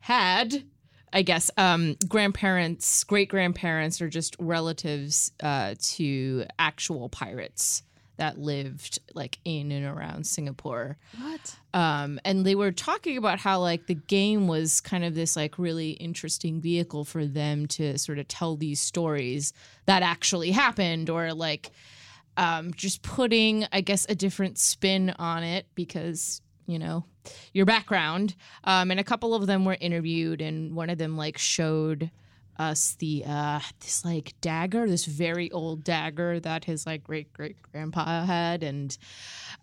[0.00, 0.64] had
[1.12, 7.82] I guess um, grandparents, great grandparents, or just relatives uh, to actual pirates
[8.20, 10.98] that lived like in and around Singapore.
[11.18, 11.56] What?
[11.72, 15.58] Um, and they were talking about how like the game was kind of this like
[15.58, 19.54] really interesting vehicle for them to sort of tell these stories
[19.86, 21.70] that actually happened, or like
[22.36, 27.04] um, just putting, I guess, a different spin on it because you know
[27.52, 28.34] your background.
[28.64, 32.10] Um, and a couple of them were interviewed, and one of them like showed
[32.60, 37.56] us the uh this like dagger this very old dagger that his like great great
[37.72, 38.98] grandpa had and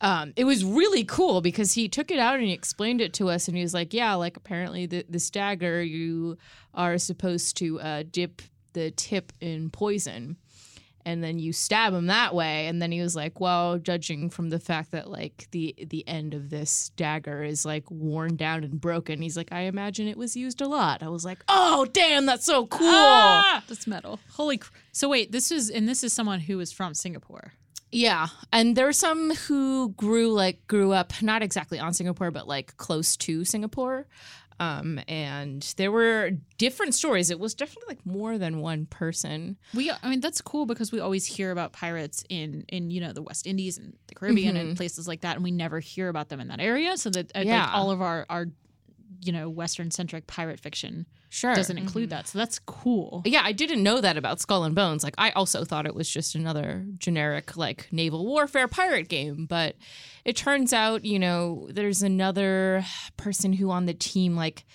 [0.01, 3.29] um it was really cool because he took it out and he explained it to
[3.29, 6.37] us and he was like yeah like apparently the, this dagger you
[6.73, 8.41] are supposed to uh dip
[8.73, 10.35] the tip in poison
[11.07, 14.49] and then you stab him that way and then he was like well judging from
[14.49, 18.81] the fact that like the the end of this dagger is like worn down and
[18.81, 22.25] broken he's like i imagine it was used a lot i was like oh damn
[22.25, 24.19] that's so cool Ah, that's metal.
[24.33, 24.57] Holy.
[24.57, 27.53] Cr- so wait, this is and this is someone who is from Singapore.
[27.91, 32.45] yeah and there are some who grew like grew up not exactly on singapore but
[32.45, 34.05] like close to singapore
[34.59, 39.91] um and there were different stories it was definitely like more than one person We,
[39.91, 43.21] I mean, that's cool because we always hear about pirates in, in you know, the
[43.21, 46.39] West Indies and the Caribbean and places like that, and we never hear about them
[46.39, 46.97] in that area.
[46.97, 47.65] So that Yeah.
[47.65, 48.47] like all of our our,
[49.21, 52.27] you know, Western centric pirate fiction sure doesn't include that.
[52.27, 53.21] So that's cool.
[53.25, 55.03] Yeah, I didn't know that about Skull and Bones.
[55.03, 59.45] Like, I also thought it was just another generic, like, naval warfare pirate game.
[59.45, 59.75] But
[60.25, 62.85] it turns out, you know, there's another
[63.17, 64.65] person who on the team, like,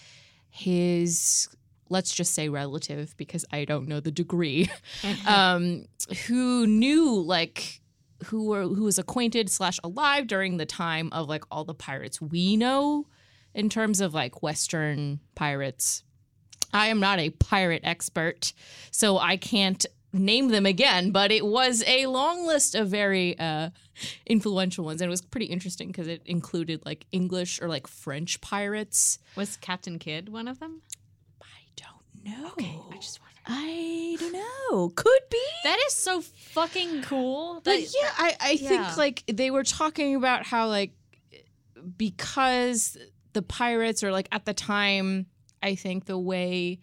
[0.50, 1.48] his,
[1.88, 4.70] let's just say relative, because I don't know the degree,
[5.26, 5.86] um,
[6.26, 7.80] who knew, like,
[8.26, 12.20] who were who was acquainted slash alive during the time of like all the pirates
[12.20, 13.04] we know
[13.54, 16.02] in terms of like Western pirates.
[16.72, 18.52] I am not a pirate expert,
[18.90, 23.70] so I can't name them again, but it was a long list of very uh,
[24.26, 25.00] influential ones.
[25.00, 29.18] And it was pretty interesting because it included like English or like French pirates.
[29.36, 30.82] Was Captain Kidd one of them?
[31.42, 32.48] I don't know.
[32.52, 33.32] Okay, I just wonder.
[33.46, 34.88] I don't know.
[34.90, 35.42] Could be.
[35.64, 37.60] That is so fucking cool.
[37.64, 38.68] But yeah, I, I yeah.
[38.68, 40.92] think like they were talking about how like
[41.96, 42.96] because
[43.32, 45.26] the pirates or like at the time,
[45.62, 46.80] I think the way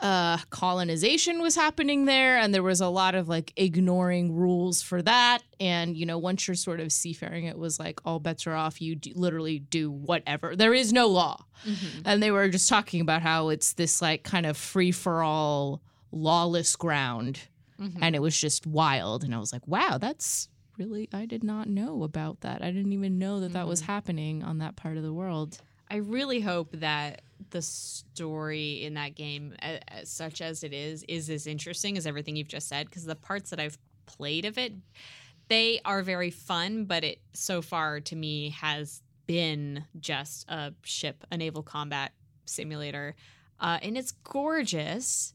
[0.00, 5.00] uh colonization was happening there and there was a lot of like ignoring rules for
[5.02, 5.38] that.
[5.60, 8.82] And you know once you're sort of seafaring it was like all bets are off.
[8.82, 10.56] You do, literally do whatever.
[10.56, 11.44] There is no law.
[12.04, 15.80] And they were just talking about how it's this like kind of free for all
[16.10, 17.40] lawless ground.
[18.02, 19.22] And it was just wild.
[19.24, 22.92] And i was like wow that's really i did not know about that i didn't
[22.92, 25.58] even know that that was happening on that part of the world
[25.90, 31.04] I really hope that the story in that game, a- as such as it is,
[31.08, 32.86] is as interesting as everything you've just said.
[32.86, 34.72] Because the parts that I've played of it,
[35.48, 41.22] they are very fun, but it so far to me has been just a ship,
[41.30, 42.12] a naval combat
[42.46, 43.14] simulator,
[43.60, 45.34] uh, and it's gorgeous.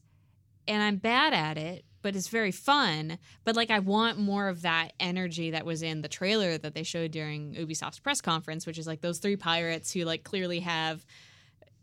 [0.66, 3.18] And I'm bad at it, but it's very fun.
[3.44, 6.82] But like, I want more of that energy that was in the trailer that they
[6.82, 11.04] showed during Ubisoft's press conference, which is like those three pirates who like clearly have.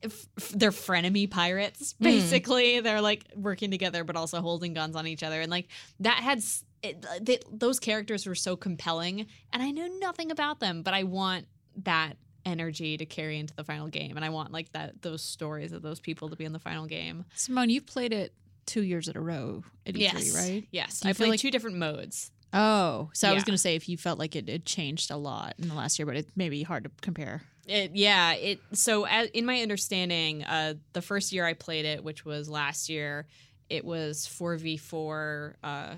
[0.03, 2.03] F- they're frenemy pirates, mm.
[2.03, 2.82] basically.
[2.82, 5.69] They're like working together, but also holding guns on each other, and like
[6.01, 10.60] that had s- it, th- those characters were so compelling, and I know nothing about
[10.60, 14.51] them, but I want that energy to carry into the final game, and I want
[14.51, 17.25] like that those stories of those people to be in the final game.
[17.36, 18.34] Simone, you've played it
[18.67, 20.67] two years in a row at E3, Yes, right?
[20.71, 22.30] Yes, I feel played like- two different modes.
[22.53, 25.17] Oh, so I was going to say if you felt like it had changed a
[25.17, 27.41] lot in the last year, but it may be hard to compare.
[27.67, 28.62] It, yeah, it.
[28.71, 32.88] So as, in my understanding, uh, the first year I played it, which was last
[32.88, 33.27] year,
[33.69, 35.95] it was four v four uh,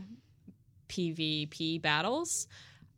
[0.88, 2.48] PvP battles.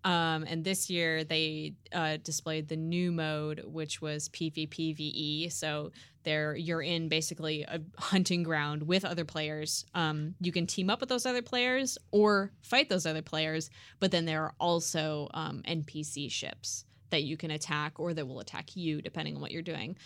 [0.03, 5.51] Um, and this year they uh, displayed the new mode, which was PvPvE.
[5.51, 5.91] So
[6.23, 9.85] there, you're in basically a hunting ground with other players.
[9.93, 14.11] Um, you can team up with those other players or fight those other players, but
[14.11, 18.75] then there are also um, NPC ships that you can attack or that will attack
[18.75, 19.97] you depending on what you're doing.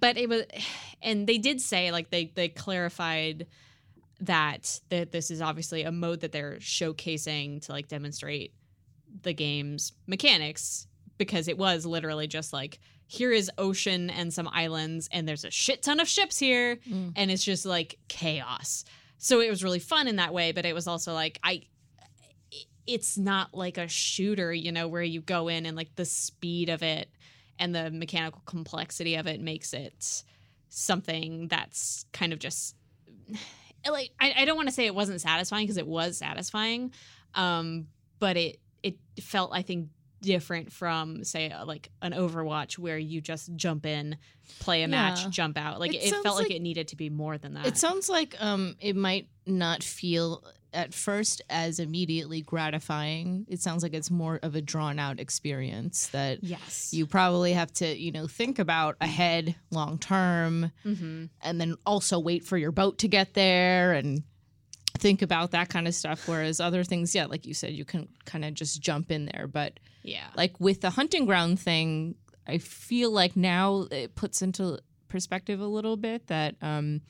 [0.00, 0.44] But it was,
[1.02, 3.46] and they did say like they they clarified
[4.20, 8.52] that that this is obviously a mode that they're showcasing to like demonstrate
[9.22, 10.86] the game's mechanics
[11.18, 15.50] because it was literally just like here is ocean and some islands and there's a
[15.50, 17.12] shit ton of ships here Mm.
[17.16, 18.84] and it's just like chaos.
[19.18, 21.62] So it was really fun in that way, but it was also like I
[22.86, 26.68] it's not like a shooter, you know, where you go in and like the speed
[26.68, 27.08] of it
[27.58, 30.24] and the mechanical complexity of it makes it
[30.68, 32.74] something that's kind of just
[33.88, 36.92] like I, I don't want to say it wasn't satisfying because it was satisfying,
[37.34, 37.86] um,
[38.18, 39.88] but it it felt I think
[40.20, 44.16] different from say uh, like an Overwatch where you just jump in,
[44.60, 45.80] play a match, jump out.
[45.80, 47.66] Like It it, felt like, like- it needed to be more than that.
[47.66, 53.44] It sounds like um it might not feel at first as immediately gratifying.
[53.48, 57.70] It sounds like it's more of a drawn out experience that yes, you probably have
[57.74, 62.72] to, you know, think about ahead long term hmm and then also wait for your
[62.72, 64.22] boat to get there and
[64.98, 68.08] think about that kind of stuff whereas other things yeah like you said you can
[68.24, 70.26] kind of just jump in there but yeah.
[70.36, 72.14] like with the hunting ground thing
[72.46, 74.78] i feel like now it puts into
[75.08, 77.00] perspective a little bit that um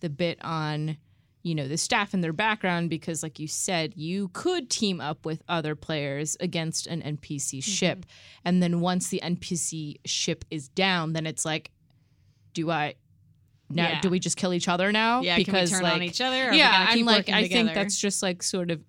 [0.00, 0.96] the bit on
[1.42, 5.24] you know the staff and their background because like you said you could team up
[5.26, 7.60] with other players against an npc Mm-hmm.
[7.60, 8.06] ship
[8.44, 11.70] and then once the npc ship is down then it's like
[12.54, 12.94] do i
[13.74, 14.00] now Yeah.
[14.00, 16.50] do we just kill each other now Yeah, because turn like on each other?
[16.50, 18.80] Or yeah keep like i think that's just like sort of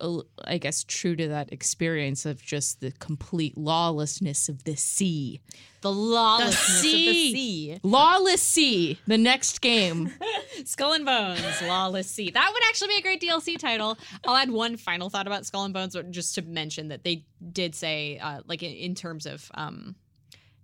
[0.44, 5.42] I guess true to that experience of just the complete lawlessness of the sea
[5.82, 7.34] the lawlessness of the sea.
[7.34, 7.80] sea.
[7.84, 10.12] lawless sea the next game
[10.66, 12.30] Skull and Bones, Lawless Sea.
[12.30, 13.98] That would actually be a great DLC title.
[14.26, 17.26] I'll add one final thought about Skull and Bones, but just to mention that they
[17.52, 19.96] did say, uh, like in, in terms of um,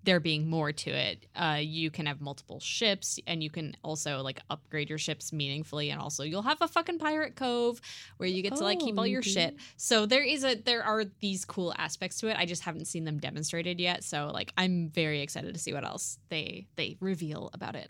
[0.04, 4.22] there being more to it, uh, you can have multiple ships, and you can also
[4.22, 7.82] like upgrade your ships meaningfully, and also you'll have a fucking pirate cove
[8.18, 9.56] where you get to like keep Oh, all your shit.
[9.78, 12.38] So there is a there are these cool aspects to it.
[12.38, 14.04] I just haven't seen them demonstrated yet.
[14.04, 17.90] So like I'm very excited to see what else they they reveal about it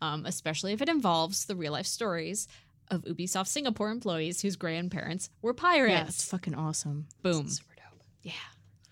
[0.00, 2.48] um, especially if it involves the real life stories
[2.90, 5.92] of Ubisoft Singapore employees whose grandparents were pirates.
[5.92, 7.48] yeah it's fucking awesome Boom.
[7.48, 8.02] Super dope.
[8.22, 8.32] Yeah.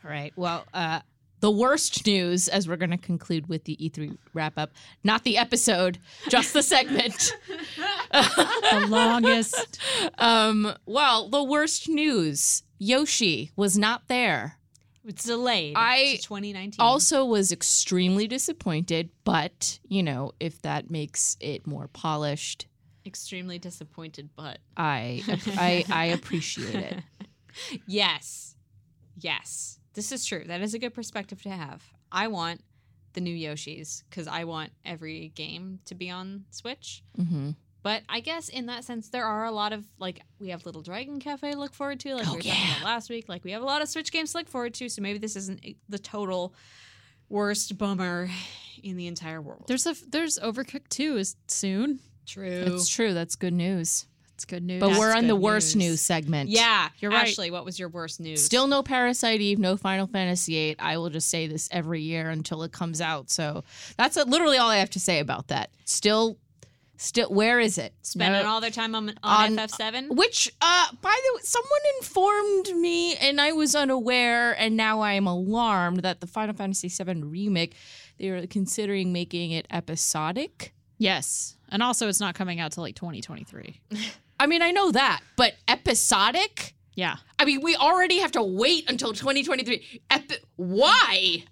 [0.05, 0.33] All right.
[0.37, 1.01] Well, uh,
[1.41, 4.73] the worst news, as we're going to conclude with the E3 wrap up,
[5.05, 7.37] not the episode, just the segment.
[8.13, 9.79] the longest.
[10.19, 14.59] Um, well, the worst news Yoshi was not there.
[15.05, 16.77] It's delayed I to 2019.
[16.81, 22.67] Also, was extremely disappointed, but you know, if that makes it more polished,
[23.05, 25.23] extremely disappointed, but I
[25.57, 26.97] I, I appreciate it.
[27.87, 28.57] yes.
[29.19, 29.79] Yes.
[29.97, 30.45] This is true.
[30.47, 31.83] That is a good perspective to have.
[32.13, 32.61] I want
[33.15, 37.03] the new Yoshis because I want every game to be on Switch.
[37.17, 37.51] hmm
[37.83, 40.83] But I guess in that sense, there are a lot of like we have Little
[40.83, 43.29] Dragon Cafe to look forward to, like Oh, we were talking about last week.
[43.29, 44.89] Like we have a lot of Switch games to look forward to.
[44.89, 46.55] So maybe this isn't the total
[47.29, 48.29] worst bummer
[48.83, 49.65] in the entire world.
[49.67, 52.01] There's a there's Overcooked 2 is soon.
[52.27, 52.47] true.
[52.67, 53.15] It's true.
[53.15, 54.07] That's good news.
[54.37, 54.81] That's good news.
[54.81, 55.89] But That's we're on the worst news.
[55.93, 56.51] news segment.
[56.51, 57.27] yeah, You're right.
[57.27, 58.45] Ashley, what was your worst news?
[58.45, 60.77] Still no Parasite Eve, no Final Fantasy VIII.
[60.79, 63.31] I will just say this every year until it comes out.
[63.31, 63.65] So
[63.97, 65.71] that's uh literally all I have to say about that.
[65.87, 66.37] Still,
[66.99, 67.95] still, where is it?
[68.03, 68.49] spending No.
[68.49, 70.15] all their time on, On- on FF7.
[70.15, 75.15] Which, uh, by the way, someone informed me, and I was unaware, and now I
[75.15, 77.75] am alarmed that the Final Fantasy VII remake
[78.19, 80.75] they are considering making it episodic.
[80.99, 81.55] yes.
[81.69, 83.81] And also it's not coming out till like 2023.
[84.39, 86.75] I mean, I know that, but episodic.
[86.95, 87.17] Yeah.
[87.39, 90.01] I mean, we already have to wait until 2023.
[90.11, 91.45] Epi- why?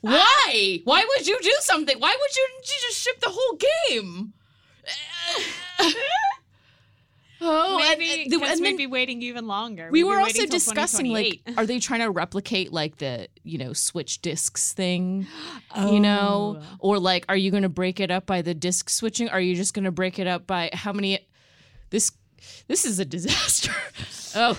[0.00, 0.80] Why?
[0.84, 1.98] Why would you do something?
[2.00, 3.58] Why would you, you just ship the whole
[3.88, 4.32] game?
[7.40, 9.88] oh, Maybe because and we'd be waiting even longer.
[9.90, 13.58] we We'd be were also discussing like, are they trying to replicate like the you
[13.58, 15.26] know Switch discs thing?
[15.76, 16.76] You know, Oh.
[16.80, 19.30] or like, are you going to break it up by the disc switching?
[19.30, 21.18] Are you just going to break it up by how many?
[21.92, 22.10] This
[22.66, 23.72] this is a disaster.
[24.34, 24.58] oh,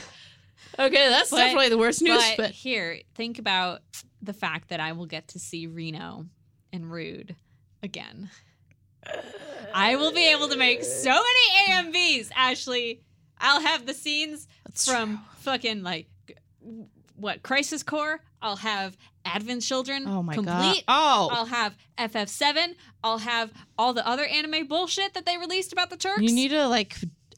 [0.80, 2.24] okay, that's But- definitely the worst news.
[2.38, 3.82] but, But, here, think about
[4.22, 6.28] the fact that I will get to see Reno
[6.72, 7.36] and Rude
[7.82, 8.30] again.
[9.74, 13.02] I will be able to make so many AMVs, Ashley.
[13.40, 16.08] I'll have the scenes That's from fucking like
[17.16, 18.22] what Crisis Core.
[18.42, 22.76] I'll have Advent Children oh my god, oh, I'll have FF7.
[23.04, 26.22] I'll have all the other anime bullshit that they released about the Turks.
[26.22, 26.96] you need to like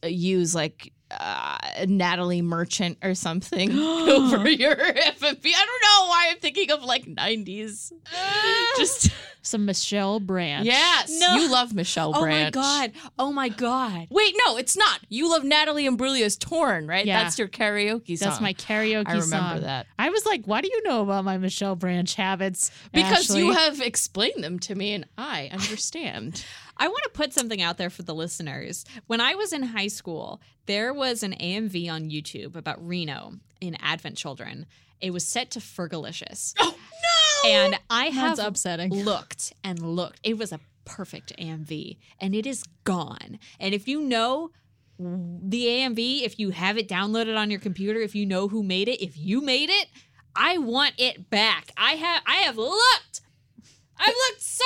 [0.09, 0.91] use like.
[1.11, 1.55] Uh,
[1.87, 5.21] Natalie Merchant or something over your FFP.
[5.21, 7.91] I don't know why I'm thinking of like 90s.
[8.77, 9.11] Just
[9.43, 10.65] Some Michelle Branch.
[10.65, 11.35] yes, No.
[11.35, 12.53] you love Michelle oh Branch.
[12.55, 12.91] Oh my god!
[13.19, 14.07] Oh my god!
[14.09, 14.99] Wait, no, it's not.
[15.07, 17.05] You love Natalie Imbruglia's "Torn," right?
[17.05, 17.21] Yeah.
[17.23, 18.29] That's your karaoke song.
[18.29, 19.61] That's my karaoke I remember song.
[19.61, 22.71] that I was like, why do you know about my Michelle Branch habits?
[22.91, 23.45] because Ashley?
[23.45, 26.43] you have explained them to me, and I understand.
[26.77, 28.85] I want to put something out there for the listeners.
[29.07, 33.75] When I was in high school, there was an AMV on YouTube about Reno in
[33.81, 34.65] Advent Children.
[35.01, 36.53] It was set to Fergalicious.
[36.59, 36.75] oh
[37.43, 37.49] no!
[37.49, 38.91] And I have That's upsetting.
[38.93, 40.19] looked and looked.
[40.23, 43.39] It was a perfect AMV and it is gone.
[43.59, 44.51] And if you know
[44.97, 48.87] the AMV, if you have it downloaded on your computer, if you know who made
[48.87, 49.87] it, if you made it,
[50.35, 51.71] I want it back.
[51.77, 53.21] I have I have looked.
[53.97, 54.63] I've looked so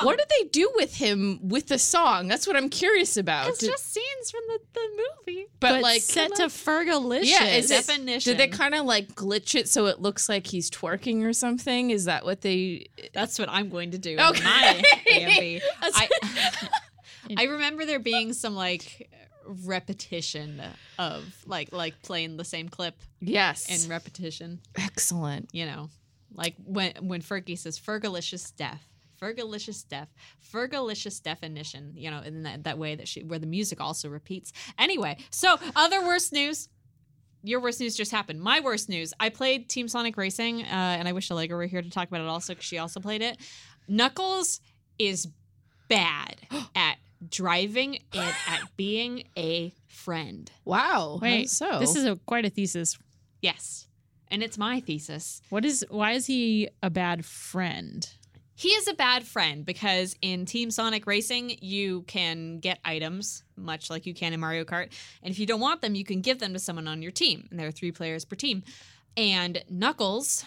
[0.00, 0.06] long.
[0.06, 2.26] what did they do with him with the song?
[2.28, 3.48] That's what I'm curious about.
[3.48, 5.46] It's Did- just scenes from the, the movie.
[5.60, 7.24] but, but like, set to Fergalicious.
[7.24, 8.30] yeah, is it, definition.
[8.30, 11.90] did they kind of like glitch it so it looks like he's twerking or something?
[11.90, 12.86] Is that what they?
[13.12, 14.82] That's what I'm going to do Okay.
[15.06, 16.08] in my I,
[17.36, 19.10] I remember there being some like
[19.46, 20.62] repetition
[20.98, 24.60] of like like playing the same clip yes, in repetition.
[24.76, 25.48] excellent.
[25.52, 25.90] You know,
[26.34, 28.88] like when when Fergie says "Fergalicious death,
[29.22, 30.08] Fergalicious Def,
[30.52, 34.52] Fergalicious definition, you know, in that, that way that she, where the music also repeats.
[34.78, 36.68] Anyway, so other worst news.
[37.44, 38.40] Your worst news just happened.
[38.40, 39.12] My worst news.
[39.18, 42.20] I played Team Sonic Racing, uh, and I wish Allegra were here to talk about
[42.20, 43.36] it also because she also played it.
[43.88, 44.60] Knuckles
[44.96, 45.26] is
[45.88, 46.36] bad
[46.76, 50.50] at driving and at being a friend.
[50.64, 51.18] Wow.
[51.20, 52.96] Wait, so This is a quite a thesis.
[53.40, 53.88] Yes.
[54.32, 55.42] And it's my thesis.
[55.50, 55.84] What is?
[55.90, 58.08] Why is he a bad friend?
[58.54, 63.90] He is a bad friend because in Team Sonic Racing, you can get items, much
[63.90, 64.92] like you can in Mario Kart.
[65.22, 67.46] And if you don't want them, you can give them to someone on your team.
[67.50, 68.62] And there are three players per team.
[69.16, 70.44] And Knuckles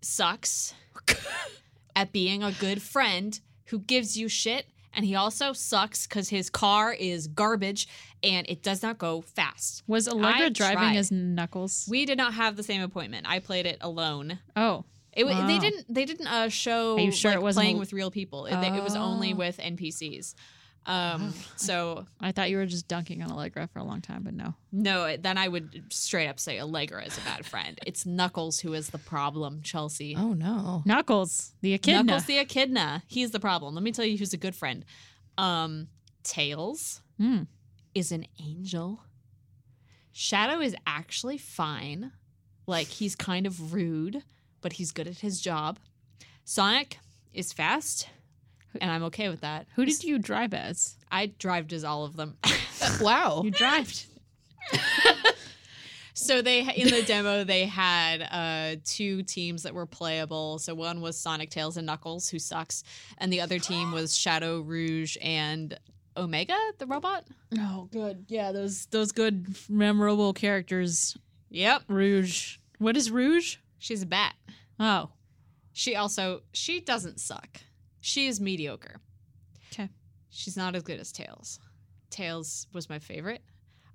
[0.00, 0.74] sucks
[1.96, 4.66] at being a good friend who gives you shit.
[4.94, 7.88] And he also sucks because his car is garbage
[8.22, 9.82] and it does not go fast.
[9.86, 10.96] Was Allegra I driving tried.
[10.96, 11.86] as Knuckles?
[11.90, 13.26] We did not have the same appointment.
[13.28, 14.38] I played it alone.
[14.56, 14.84] oh,
[15.14, 15.86] It, wa- They didn't.
[15.92, 16.96] They didn't uh, show.
[16.96, 18.46] Are you sure like, it wasn't playing with real people?
[18.46, 19.36] It, it was only Oh.
[19.36, 20.34] with NPCs.
[20.84, 24.34] Um, so I thought you were just dunking on Allegra for a long time, but
[24.34, 24.54] no.
[24.72, 27.78] no, then I would straight up say Allegra is a bad friend.
[27.86, 29.60] It's Knuckles who is the problem.
[29.62, 30.16] Chelsea.
[30.18, 30.82] Oh no.
[30.84, 32.02] Knuckles, the echidna.
[32.02, 33.04] Knuckles the echidna.
[33.06, 33.74] He's the problem.
[33.74, 34.84] Let me tell you who's a good friend.
[35.38, 35.86] Um,
[36.24, 37.42] Tails Hmm.
[37.94, 39.04] is an angel.
[40.12, 42.12] Shadow is actually fine.
[42.66, 44.22] Like he's kind of rude,
[44.60, 45.78] but he's good at his job.
[46.44, 46.98] Sonic
[47.32, 48.08] is fast,
[48.80, 49.66] and I'm okay with that.
[49.74, 50.96] Who did you drive as?
[51.10, 52.36] I drived as all of them.
[53.00, 53.42] Wow.
[53.44, 54.06] You drived.
[56.14, 60.58] so they in the demo they had uh two teams that were playable.
[60.58, 62.84] So one was Sonic Tails and Knuckles, who sucks,
[63.18, 65.78] and the other team was Shadow Rouge and
[66.16, 67.24] Omega, the robot.
[67.58, 68.26] Oh, good.
[68.28, 71.16] Yeah, those those good memorable characters.
[71.50, 72.58] Yep, Rouge.
[72.78, 73.56] What is Rouge?
[73.78, 74.34] she's a bat.
[74.78, 75.10] Oh,
[75.72, 77.60] She also she doesn't suck.
[78.02, 79.00] She is mediocre.
[79.70, 79.88] 'Kay.
[80.28, 81.60] She's not as good as Tails.
[82.10, 83.42] Tails was my favorite.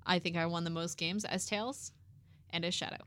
[0.05, 1.91] I think I won the most games as Tails
[2.49, 3.05] and as Shadow.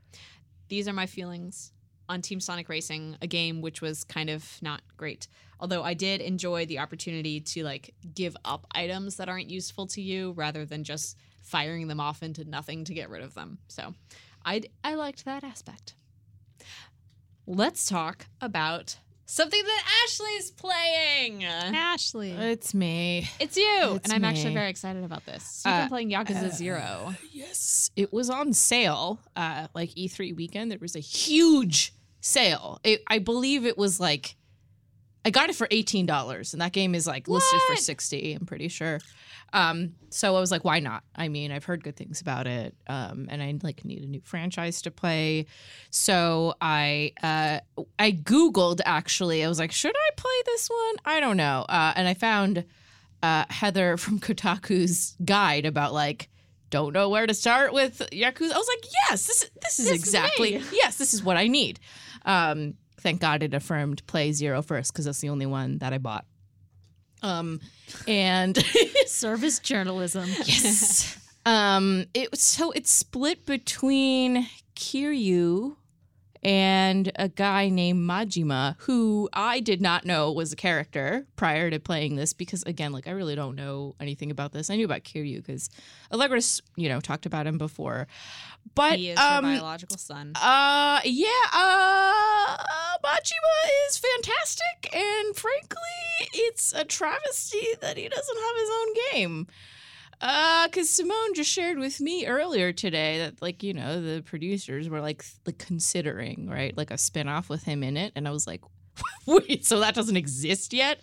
[0.69, 1.73] These are my feelings
[2.07, 5.27] on Team Sonic Racing, a game which was kind of not great.
[5.59, 10.01] Although I did enjoy the opportunity to like give up items that aren't useful to
[10.01, 13.57] you rather than just firing them off into nothing to get rid of them.
[13.67, 13.95] So
[14.45, 15.95] I I liked that aspect.
[17.47, 21.43] Let's talk about something that Ashley's playing.
[21.45, 22.31] Ashley.
[22.31, 23.29] It's me.
[23.39, 25.63] It's you, It's and I'm actually very excited about this.
[25.65, 27.15] You've Uh, been playing Yakuza Zero.
[27.31, 29.19] Yes, it was on sale.
[29.35, 32.79] Uh, like E3 weekend, there was a huge sale.
[32.83, 34.35] It, I believe it was like,
[35.23, 38.33] I got it for eighteen dollars, and that game is like listed for sixty.
[38.33, 38.99] I'm pretty sure.
[39.53, 41.03] Um, so I was like, why not?
[41.15, 44.21] I mean, I've heard good things about it, um, and I like need a new
[44.23, 45.45] franchise to play.
[45.89, 47.59] So I uh,
[47.99, 49.43] I googled actually.
[49.43, 50.95] I was like, should I play this one?
[51.05, 51.65] I don't know.
[51.67, 52.63] Uh, and I found
[53.21, 56.29] uh, Heather from Kotaku's guide about like
[56.69, 58.53] don't know where to start with Yakuza.
[58.53, 60.63] I was like, yes, this is this is This exactly me.
[60.71, 61.79] yes, this is what I need.
[62.25, 65.97] Um, thank God it affirmed play zero first because that's the only one that I
[65.97, 66.25] bought.
[67.21, 67.59] Um,
[68.07, 68.57] and
[69.05, 70.27] Service journalism.
[70.45, 75.75] yes, um, it so it's split between Kiryu
[76.43, 81.79] and a guy named Majima, who I did not know was a character prior to
[81.79, 84.69] playing this because, again, like I really don't know anything about this.
[84.69, 85.69] I knew about Kiryu because
[86.11, 88.07] Allegra's, you know, talked about him before,
[88.73, 90.31] but he is her um, biological son.
[90.35, 92.57] uh, yeah, uh,
[93.03, 95.77] Majima is fantastic, and frankly,
[96.33, 99.47] it's a travesty that he doesn't have his own game.
[100.21, 104.87] Uh, cause Simone just shared with me earlier today that, like, you know, the producers
[104.87, 108.45] were like, like considering, right, like a spinoff with him in it, and I was
[108.45, 108.61] like,
[109.25, 111.01] wait, so that doesn't exist yet?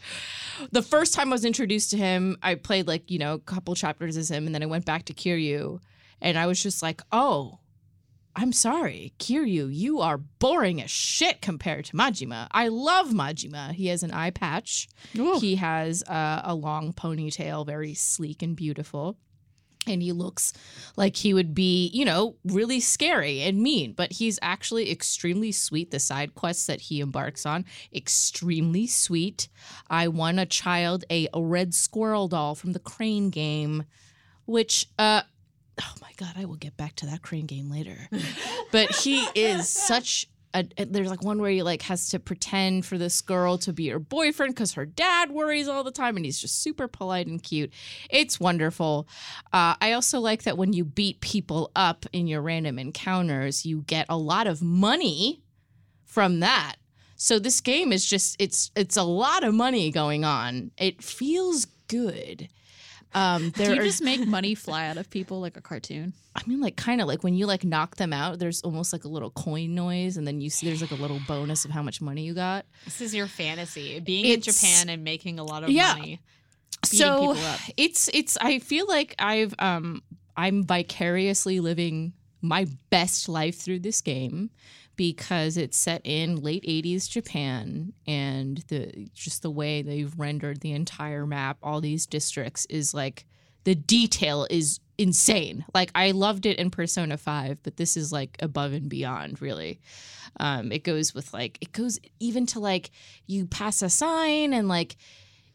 [0.71, 3.75] The first time I was introduced to him, I played like, you know, a couple
[3.75, 5.81] chapters as him, and then I went back to Kiryu,
[6.21, 7.59] and I was just like, oh,
[8.41, 12.47] I'm sorry, Kiryu, you are boring as shit compared to Majima.
[12.53, 13.73] I love Majima.
[13.73, 14.89] He has an eye patch.
[15.19, 15.41] Ooh.
[15.41, 19.19] He has uh, a long ponytail, very sleek and beautiful.
[19.89, 20.53] And he looks
[20.97, 25.91] like he would be, you know, really scary and mean, but he's actually extremely sweet.
[25.91, 29.49] The side quests that he embarks on, extremely sweet.
[29.91, 33.83] I won a child a, a red squirrel doll from the Crane game,
[34.45, 35.23] which, uh,
[35.81, 38.09] oh my God, I will get back to that Crane game later.
[38.73, 42.97] but he is such a, there's like one where he like has to pretend for
[42.97, 46.41] this girl to be her boyfriend because her dad worries all the time and he's
[46.41, 47.71] just super polite and cute
[48.09, 49.07] it's wonderful
[49.53, 53.83] uh, i also like that when you beat people up in your random encounters you
[53.87, 55.43] get a lot of money
[56.07, 56.77] from that
[57.21, 60.71] So this game is just it's it's a lot of money going on.
[60.79, 62.49] It feels good.
[63.15, 66.13] Um, Do you are, just make money fly out of people like a cartoon?
[66.37, 69.05] I mean, like kind of like when you like knock them out, there's almost like
[69.05, 71.83] a little coin noise, and then you see there's like a little bonus of how
[71.83, 72.67] much money you got.
[72.85, 73.99] This is your fantasy.
[74.01, 75.95] Being It's- in Japan and making a lot of Yeah.
[75.95, 76.21] money.
[76.83, 77.61] Beating so up.
[77.77, 80.03] it's it's I feel like I've um
[80.37, 84.51] I'm vicariously living my best life through this game
[84.99, 90.73] because it's set in late 80s Japan and the just the way they've rendered the
[90.73, 93.25] entire map all these districts is like
[93.63, 95.65] the detail is insane.
[95.73, 99.81] Like I loved it in Persona 5 but this is like above and beyond really.
[100.41, 102.91] Um it goes with like it goes even to like
[103.29, 104.97] you pass a sign and like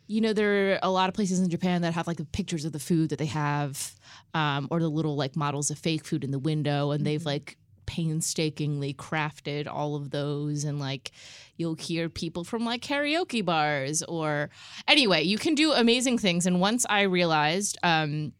[0.07, 2.65] you know there are a lot of places in japan that have like the pictures
[2.65, 3.95] of the food that they have
[4.33, 7.57] um, or the little like models of fake food in the window and they've like
[7.85, 11.11] painstakingly crafted all of those and like
[11.57, 14.49] you'll hear people from like karaoke bars or
[14.87, 16.45] anyway you can do amazing things.
[16.45, 18.33] And once i realized um,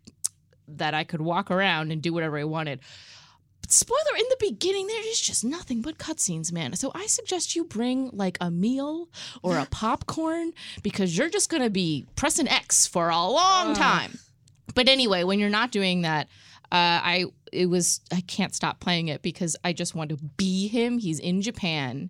[0.68, 2.80] that i could walk around and do whatever i wanted
[3.62, 6.74] but spoiler in the beginning there is just nothing but cutscenes man.
[6.76, 9.10] So i suggest you bring like a meal
[9.41, 14.20] or a popcorn because you're just going to be pressing x for a long time.
[14.76, 16.28] But anyway when you're not doing that
[16.72, 20.68] uh, i it was i can't stop playing it because i just want to be
[20.68, 20.97] him.
[20.97, 22.10] He's in japan.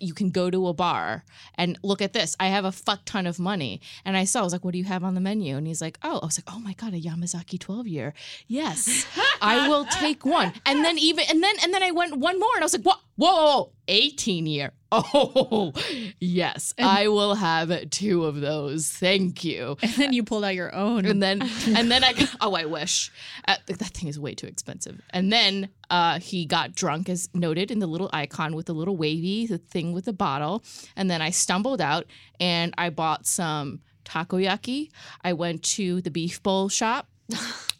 [0.00, 1.24] You can go to a bar
[1.56, 2.36] and look at this.
[2.38, 3.80] I have a fuck ton of money.
[4.04, 5.56] And i saw i was like what do you have on the menu?
[5.56, 8.14] And he's like oh i was like oh my god a yamazaki 12 year
[8.46, 9.06] yes
[9.40, 10.52] i will take one.
[10.66, 12.84] And then even and then and then i went one more and i was like
[12.84, 15.72] what whoa 18 year oh
[16.18, 18.90] yes i will have two of those.
[18.90, 19.76] Thank you.
[19.82, 21.04] And then you pulled out your own.
[21.06, 21.42] and then
[21.76, 23.12] and then I oh I wish.
[23.46, 24.79] Uh, that thing is way too expensive.
[25.10, 28.96] And then uh, he got drunk as noted in the little icon with the little
[28.96, 30.62] wavy the thing with the bottle.
[30.96, 32.06] And then I stumbled out
[32.38, 34.90] and I bought some takoyaki.
[35.22, 37.09] I went to the beef bowl shop.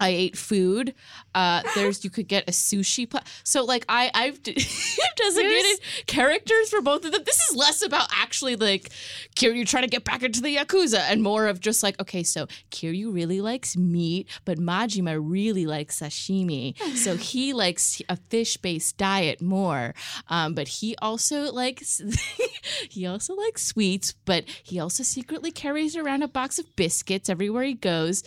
[0.01, 0.95] I ate food.
[1.35, 3.09] Uh, there's you could get a sushi.
[3.09, 4.43] Pla- so like I I've
[5.17, 7.23] designated characters for both of them.
[7.25, 8.91] This is less about actually like
[9.37, 12.47] Kiryu trying to get back into the yakuza and more of just like okay, so
[12.71, 16.75] Kiryu really likes meat, but Majima really likes sashimi.
[17.01, 19.95] So he likes a fish based diet more.
[20.29, 22.03] Um, but he also likes
[22.91, 27.65] he also likes sweets, but he also secretly carries around a box of biscuits everywhere
[27.65, 28.23] he goes.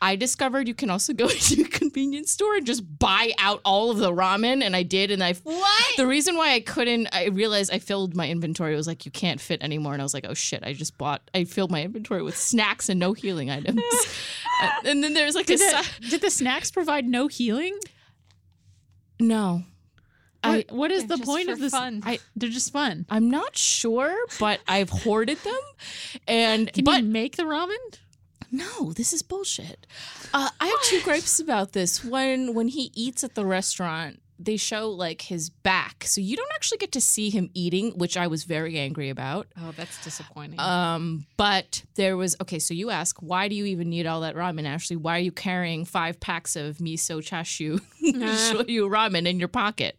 [0.00, 3.90] I discovered you can also go to a convenience store and just buy out all
[3.90, 5.10] of the ramen, and I did.
[5.10, 5.96] And I what?
[5.96, 8.74] The reason why I couldn't, I realized I filled my inventory.
[8.74, 10.62] It was like you can't fit anymore, and I was like, oh shit!
[10.62, 11.30] I just bought.
[11.34, 13.82] I filled my inventory with snacks and no healing items.
[14.62, 17.76] Uh, and then there's like a did, the, did the snacks provide no healing?
[19.18, 19.64] no.
[20.44, 21.72] I What, what is the point of this?
[21.72, 22.02] fun.
[22.04, 23.06] I, they're just fun.
[23.08, 25.58] I'm not sure, but I've hoarded them,
[26.28, 27.74] and Can but you make the ramen?
[28.54, 29.86] No, this is bullshit.
[30.32, 32.04] Uh, I have two gripes about this.
[32.04, 36.52] When when he eats at the restaurant, they show like his back, so you don't
[36.54, 39.48] actually get to see him eating, which I was very angry about.
[39.60, 40.60] Oh, that's disappointing.
[40.60, 42.60] Um, but there was okay.
[42.60, 44.66] So you ask, why do you even need all that ramen?
[44.66, 49.96] Ashley, why are you carrying five packs of miso chashu shoyu ramen in your pocket?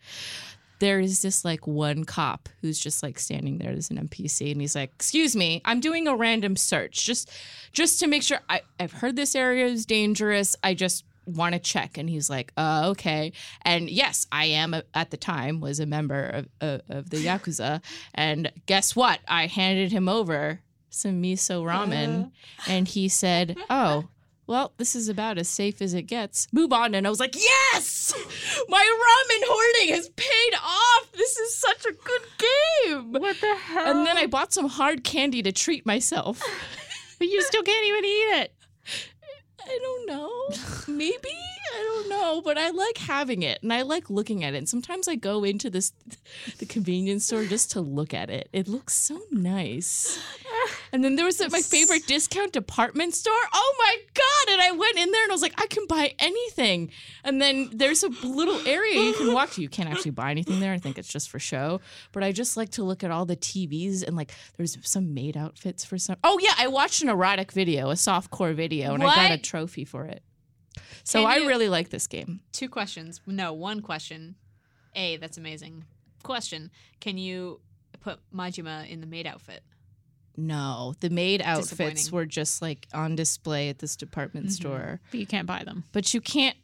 [0.85, 4.61] There is this like one cop who's just like standing there as an NPC, and
[4.61, 7.31] he's like, "Excuse me, I'm doing a random search just,
[7.71, 8.39] just to make sure.
[8.47, 10.55] I, I've heard this area is dangerous.
[10.61, 13.31] I just want to check." And he's like, "Uh, okay."
[13.63, 17.17] And yes, I am a, at the time was a member of, of, of the
[17.17, 17.81] yakuza,
[18.13, 19.21] and guess what?
[19.27, 20.61] I handed him over
[20.91, 22.31] some miso ramen,
[22.67, 24.05] and he said, "Oh."
[24.47, 26.47] Well, this is about as safe as it gets.
[26.53, 26.93] Move on.
[26.93, 28.13] And I was like, yes!
[28.69, 31.11] My ramen hoarding has paid off.
[31.13, 33.11] This is such a good game.
[33.13, 33.87] What the hell?
[33.87, 36.41] And then I bought some hard candy to treat myself.
[37.19, 38.53] but you still can't even eat it.
[39.67, 40.49] I don't know.
[40.87, 41.29] Maybe
[41.75, 44.57] I don't know, but I like having it and I like looking at it.
[44.57, 45.91] And sometimes I go into this
[46.59, 48.49] the convenience store just to look at it.
[48.53, 50.19] It looks so nice.
[50.91, 53.33] And then there was my favorite discount department store.
[53.53, 54.53] Oh my god!
[54.53, 56.89] And I went in there and I was like, I can buy anything.
[57.23, 59.61] And then there's a little area you can walk to.
[59.61, 60.71] You can't actually buy anything there.
[60.71, 61.81] I think it's just for show.
[62.13, 65.35] But I just like to look at all the TVs and like there's some maid
[65.35, 66.15] outfits for some.
[66.23, 69.43] Oh yeah, I watched an erotic video, a softcore video, and I got a What?
[69.55, 70.21] Trophy for it.
[71.03, 72.41] So Can I you- really like this game.
[72.51, 73.21] Two questions.
[73.25, 74.35] No, one question.
[74.95, 75.85] A, that's amazing.
[76.23, 77.61] Question: Can you
[78.01, 79.63] put Majima in the maid outfit?
[80.37, 82.11] No, the maid outfits Disappointing.
[82.13, 84.51] were just like on display at this department Mhm.
[84.51, 84.99] store.
[85.11, 85.85] But you can't buy them.
[85.93, 86.57] But you can't.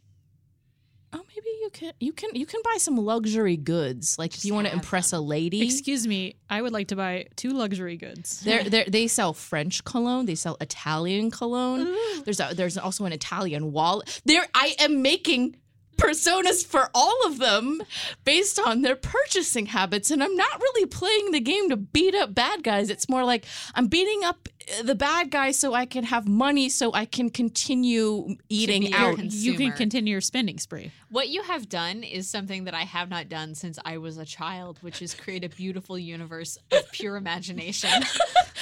[1.13, 4.17] Oh, maybe you can you can you can buy some luxury goods.
[4.17, 5.61] Like if you want to impress a lady.
[5.61, 8.39] Excuse me, I would like to buy two luxury goods.
[8.41, 10.25] They're, they're, they sell French cologne.
[10.25, 11.93] They sell Italian cologne.
[12.23, 14.03] There's a, there's also an Italian wall.
[14.25, 15.57] There, I am making
[15.97, 17.81] personas for all of them
[18.23, 22.33] based on their purchasing habits, and I'm not really playing the game to beat up
[22.33, 22.89] bad guys.
[22.89, 23.45] It's more like
[23.75, 24.49] I'm beating up
[24.83, 29.17] the bad guy so I can have money, so I can continue eating out.
[29.17, 30.91] your You can continue your spending spree.
[31.09, 34.25] What you have done is something that I have not done since I was a
[34.25, 37.89] child, which is create a beautiful universe of pure imagination.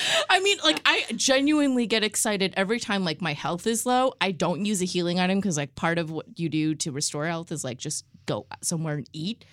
[0.30, 4.14] I mean, like I genuinely get excited every time like my health is low.
[4.22, 7.26] I don't use a healing item because like part of what you do to restore
[7.28, 9.45] health is like just go somewhere and eat.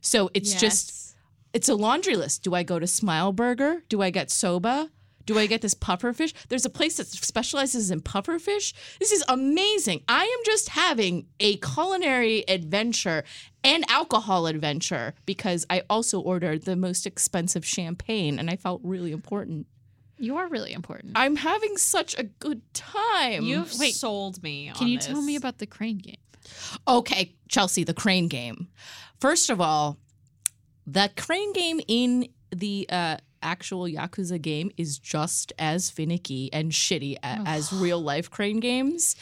[0.00, 1.16] So it's just
[1.52, 2.42] it's a laundry list.
[2.42, 3.82] Do I go to Smile Burger?
[3.88, 4.90] Do I get soba?
[5.30, 6.34] Do I get this puffer fish?
[6.48, 8.74] There's a place that specializes in puffer fish.
[8.98, 10.02] This is amazing.
[10.08, 13.22] I am just having a culinary adventure
[13.62, 19.12] and alcohol adventure because I also ordered the most expensive champagne and I felt really
[19.12, 19.68] important.
[20.18, 21.12] You are really important.
[21.14, 23.44] I'm having such a good time.
[23.44, 24.72] You've Wait, sold me.
[24.74, 26.16] Can on you tell me about the crane game?
[26.88, 28.66] Okay, Chelsea, the crane game.
[29.20, 29.96] First of all,
[30.88, 37.16] the crane game in the uh, actual Yakuza game is just as finicky and shitty
[37.16, 39.16] a- as real life crane games.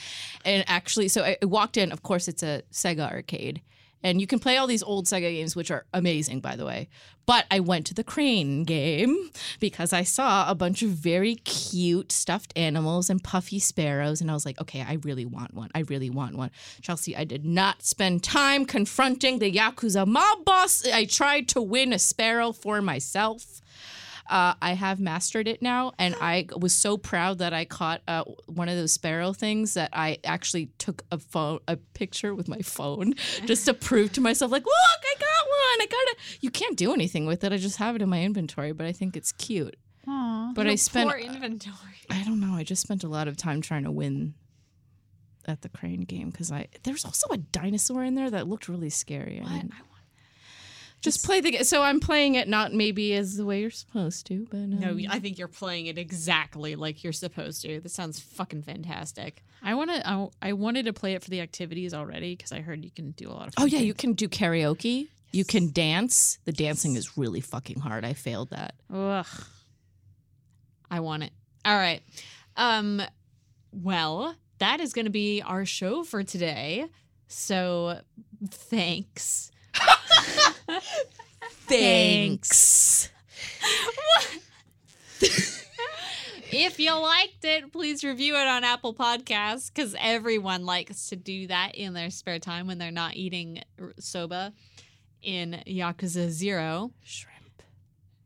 [0.45, 3.63] And actually, so I I walked in, of course, it's a Sega arcade.
[4.03, 6.89] And you can play all these old Sega games, which are amazing, by the way.
[7.27, 12.13] But I went to the crane game because I saw a bunch of very cute
[12.13, 14.21] stuffed animals and puffy sparrows.
[14.21, 15.71] And I was like, okay, I really want one.
[15.75, 16.51] I really want one.
[16.81, 20.87] Chelsea, I did not spend time confronting the Yakuza mob boss.
[20.87, 23.61] I tried to win a sparrow for myself.
[24.29, 28.25] Uh, I have mastered it now, and I was so proud that I caught uh,
[28.47, 32.59] one of those sparrow things that I actually took a phone, a picture with my
[32.61, 33.15] phone,
[33.47, 35.83] just to prove to myself, like, look, I got one.
[35.83, 36.19] I got it.
[36.43, 37.53] You can't do anything with it.
[37.53, 39.77] I just have it in my inventory, but I think it's cute.
[40.07, 40.53] Aw.
[40.55, 41.77] But I spent, Poor inventory.
[42.11, 42.53] I don't know.
[42.55, 44.35] I just spent a lot of time trying to win
[45.47, 48.91] at the crane game because I there's also a dinosaur in there that looked really
[48.91, 49.41] scary.
[49.45, 49.73] I didn't-
[51.01, 51.65] just play the game.
[51.65, 54.99] So I'm playing it not maybe as the way you're supposed to, but um, No,
[55.11, 57.81] I think you're playing it exactly like you're supposed to.
[57.81, 59.45] This sounds fucking fantastic.
[59.63, 60.09] I want to.
[60.09, 63.13] I, I wanted to play it for the activities already because I heard you can
[63.13, 63.55] do a lot of.
[63.59, 65.09] Oh fun yeah, you can do karaoke.
[65.31, 66.39] You can dance.
[66.45, 68.05] The dancing is really fucking hard.
[68.05, 68.75] I failed that.
[68.93, 69.27] Ugh.
[70.91, 71.33] I want it.
[71.65, 72.03] All right.
[72.57, 73.03] Um
[73.73, 76.87] well, that is going to be our show for today.
[77.29, 78.01] So,
[78.51, 79.51] thanks.
[81.67, 83.11] Thanks.
[86.51, 91.47] If you liked it, please review it on Apple Podcasts because everyone likes to do
[91.49, 93.63] that in their spare time when they're not eating
[93.99, 94.55] soba
[95.21, 96.91] in Yakuza Zero.
[97.05, 97.63] Shrimp.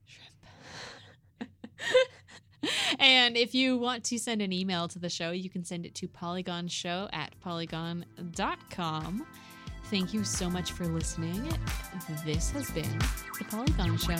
[0.06, 1.50] Shrimp.
[3.00, 5.96] And if you want to send an email to the show, you can send it
[5.96, 9.26] to polygonshow at polygon.com.
[9.92, 11.46] Thank you so much for listening.
[12.24, 12.98] This has been
[13.38, 14.16] The Polygon Show.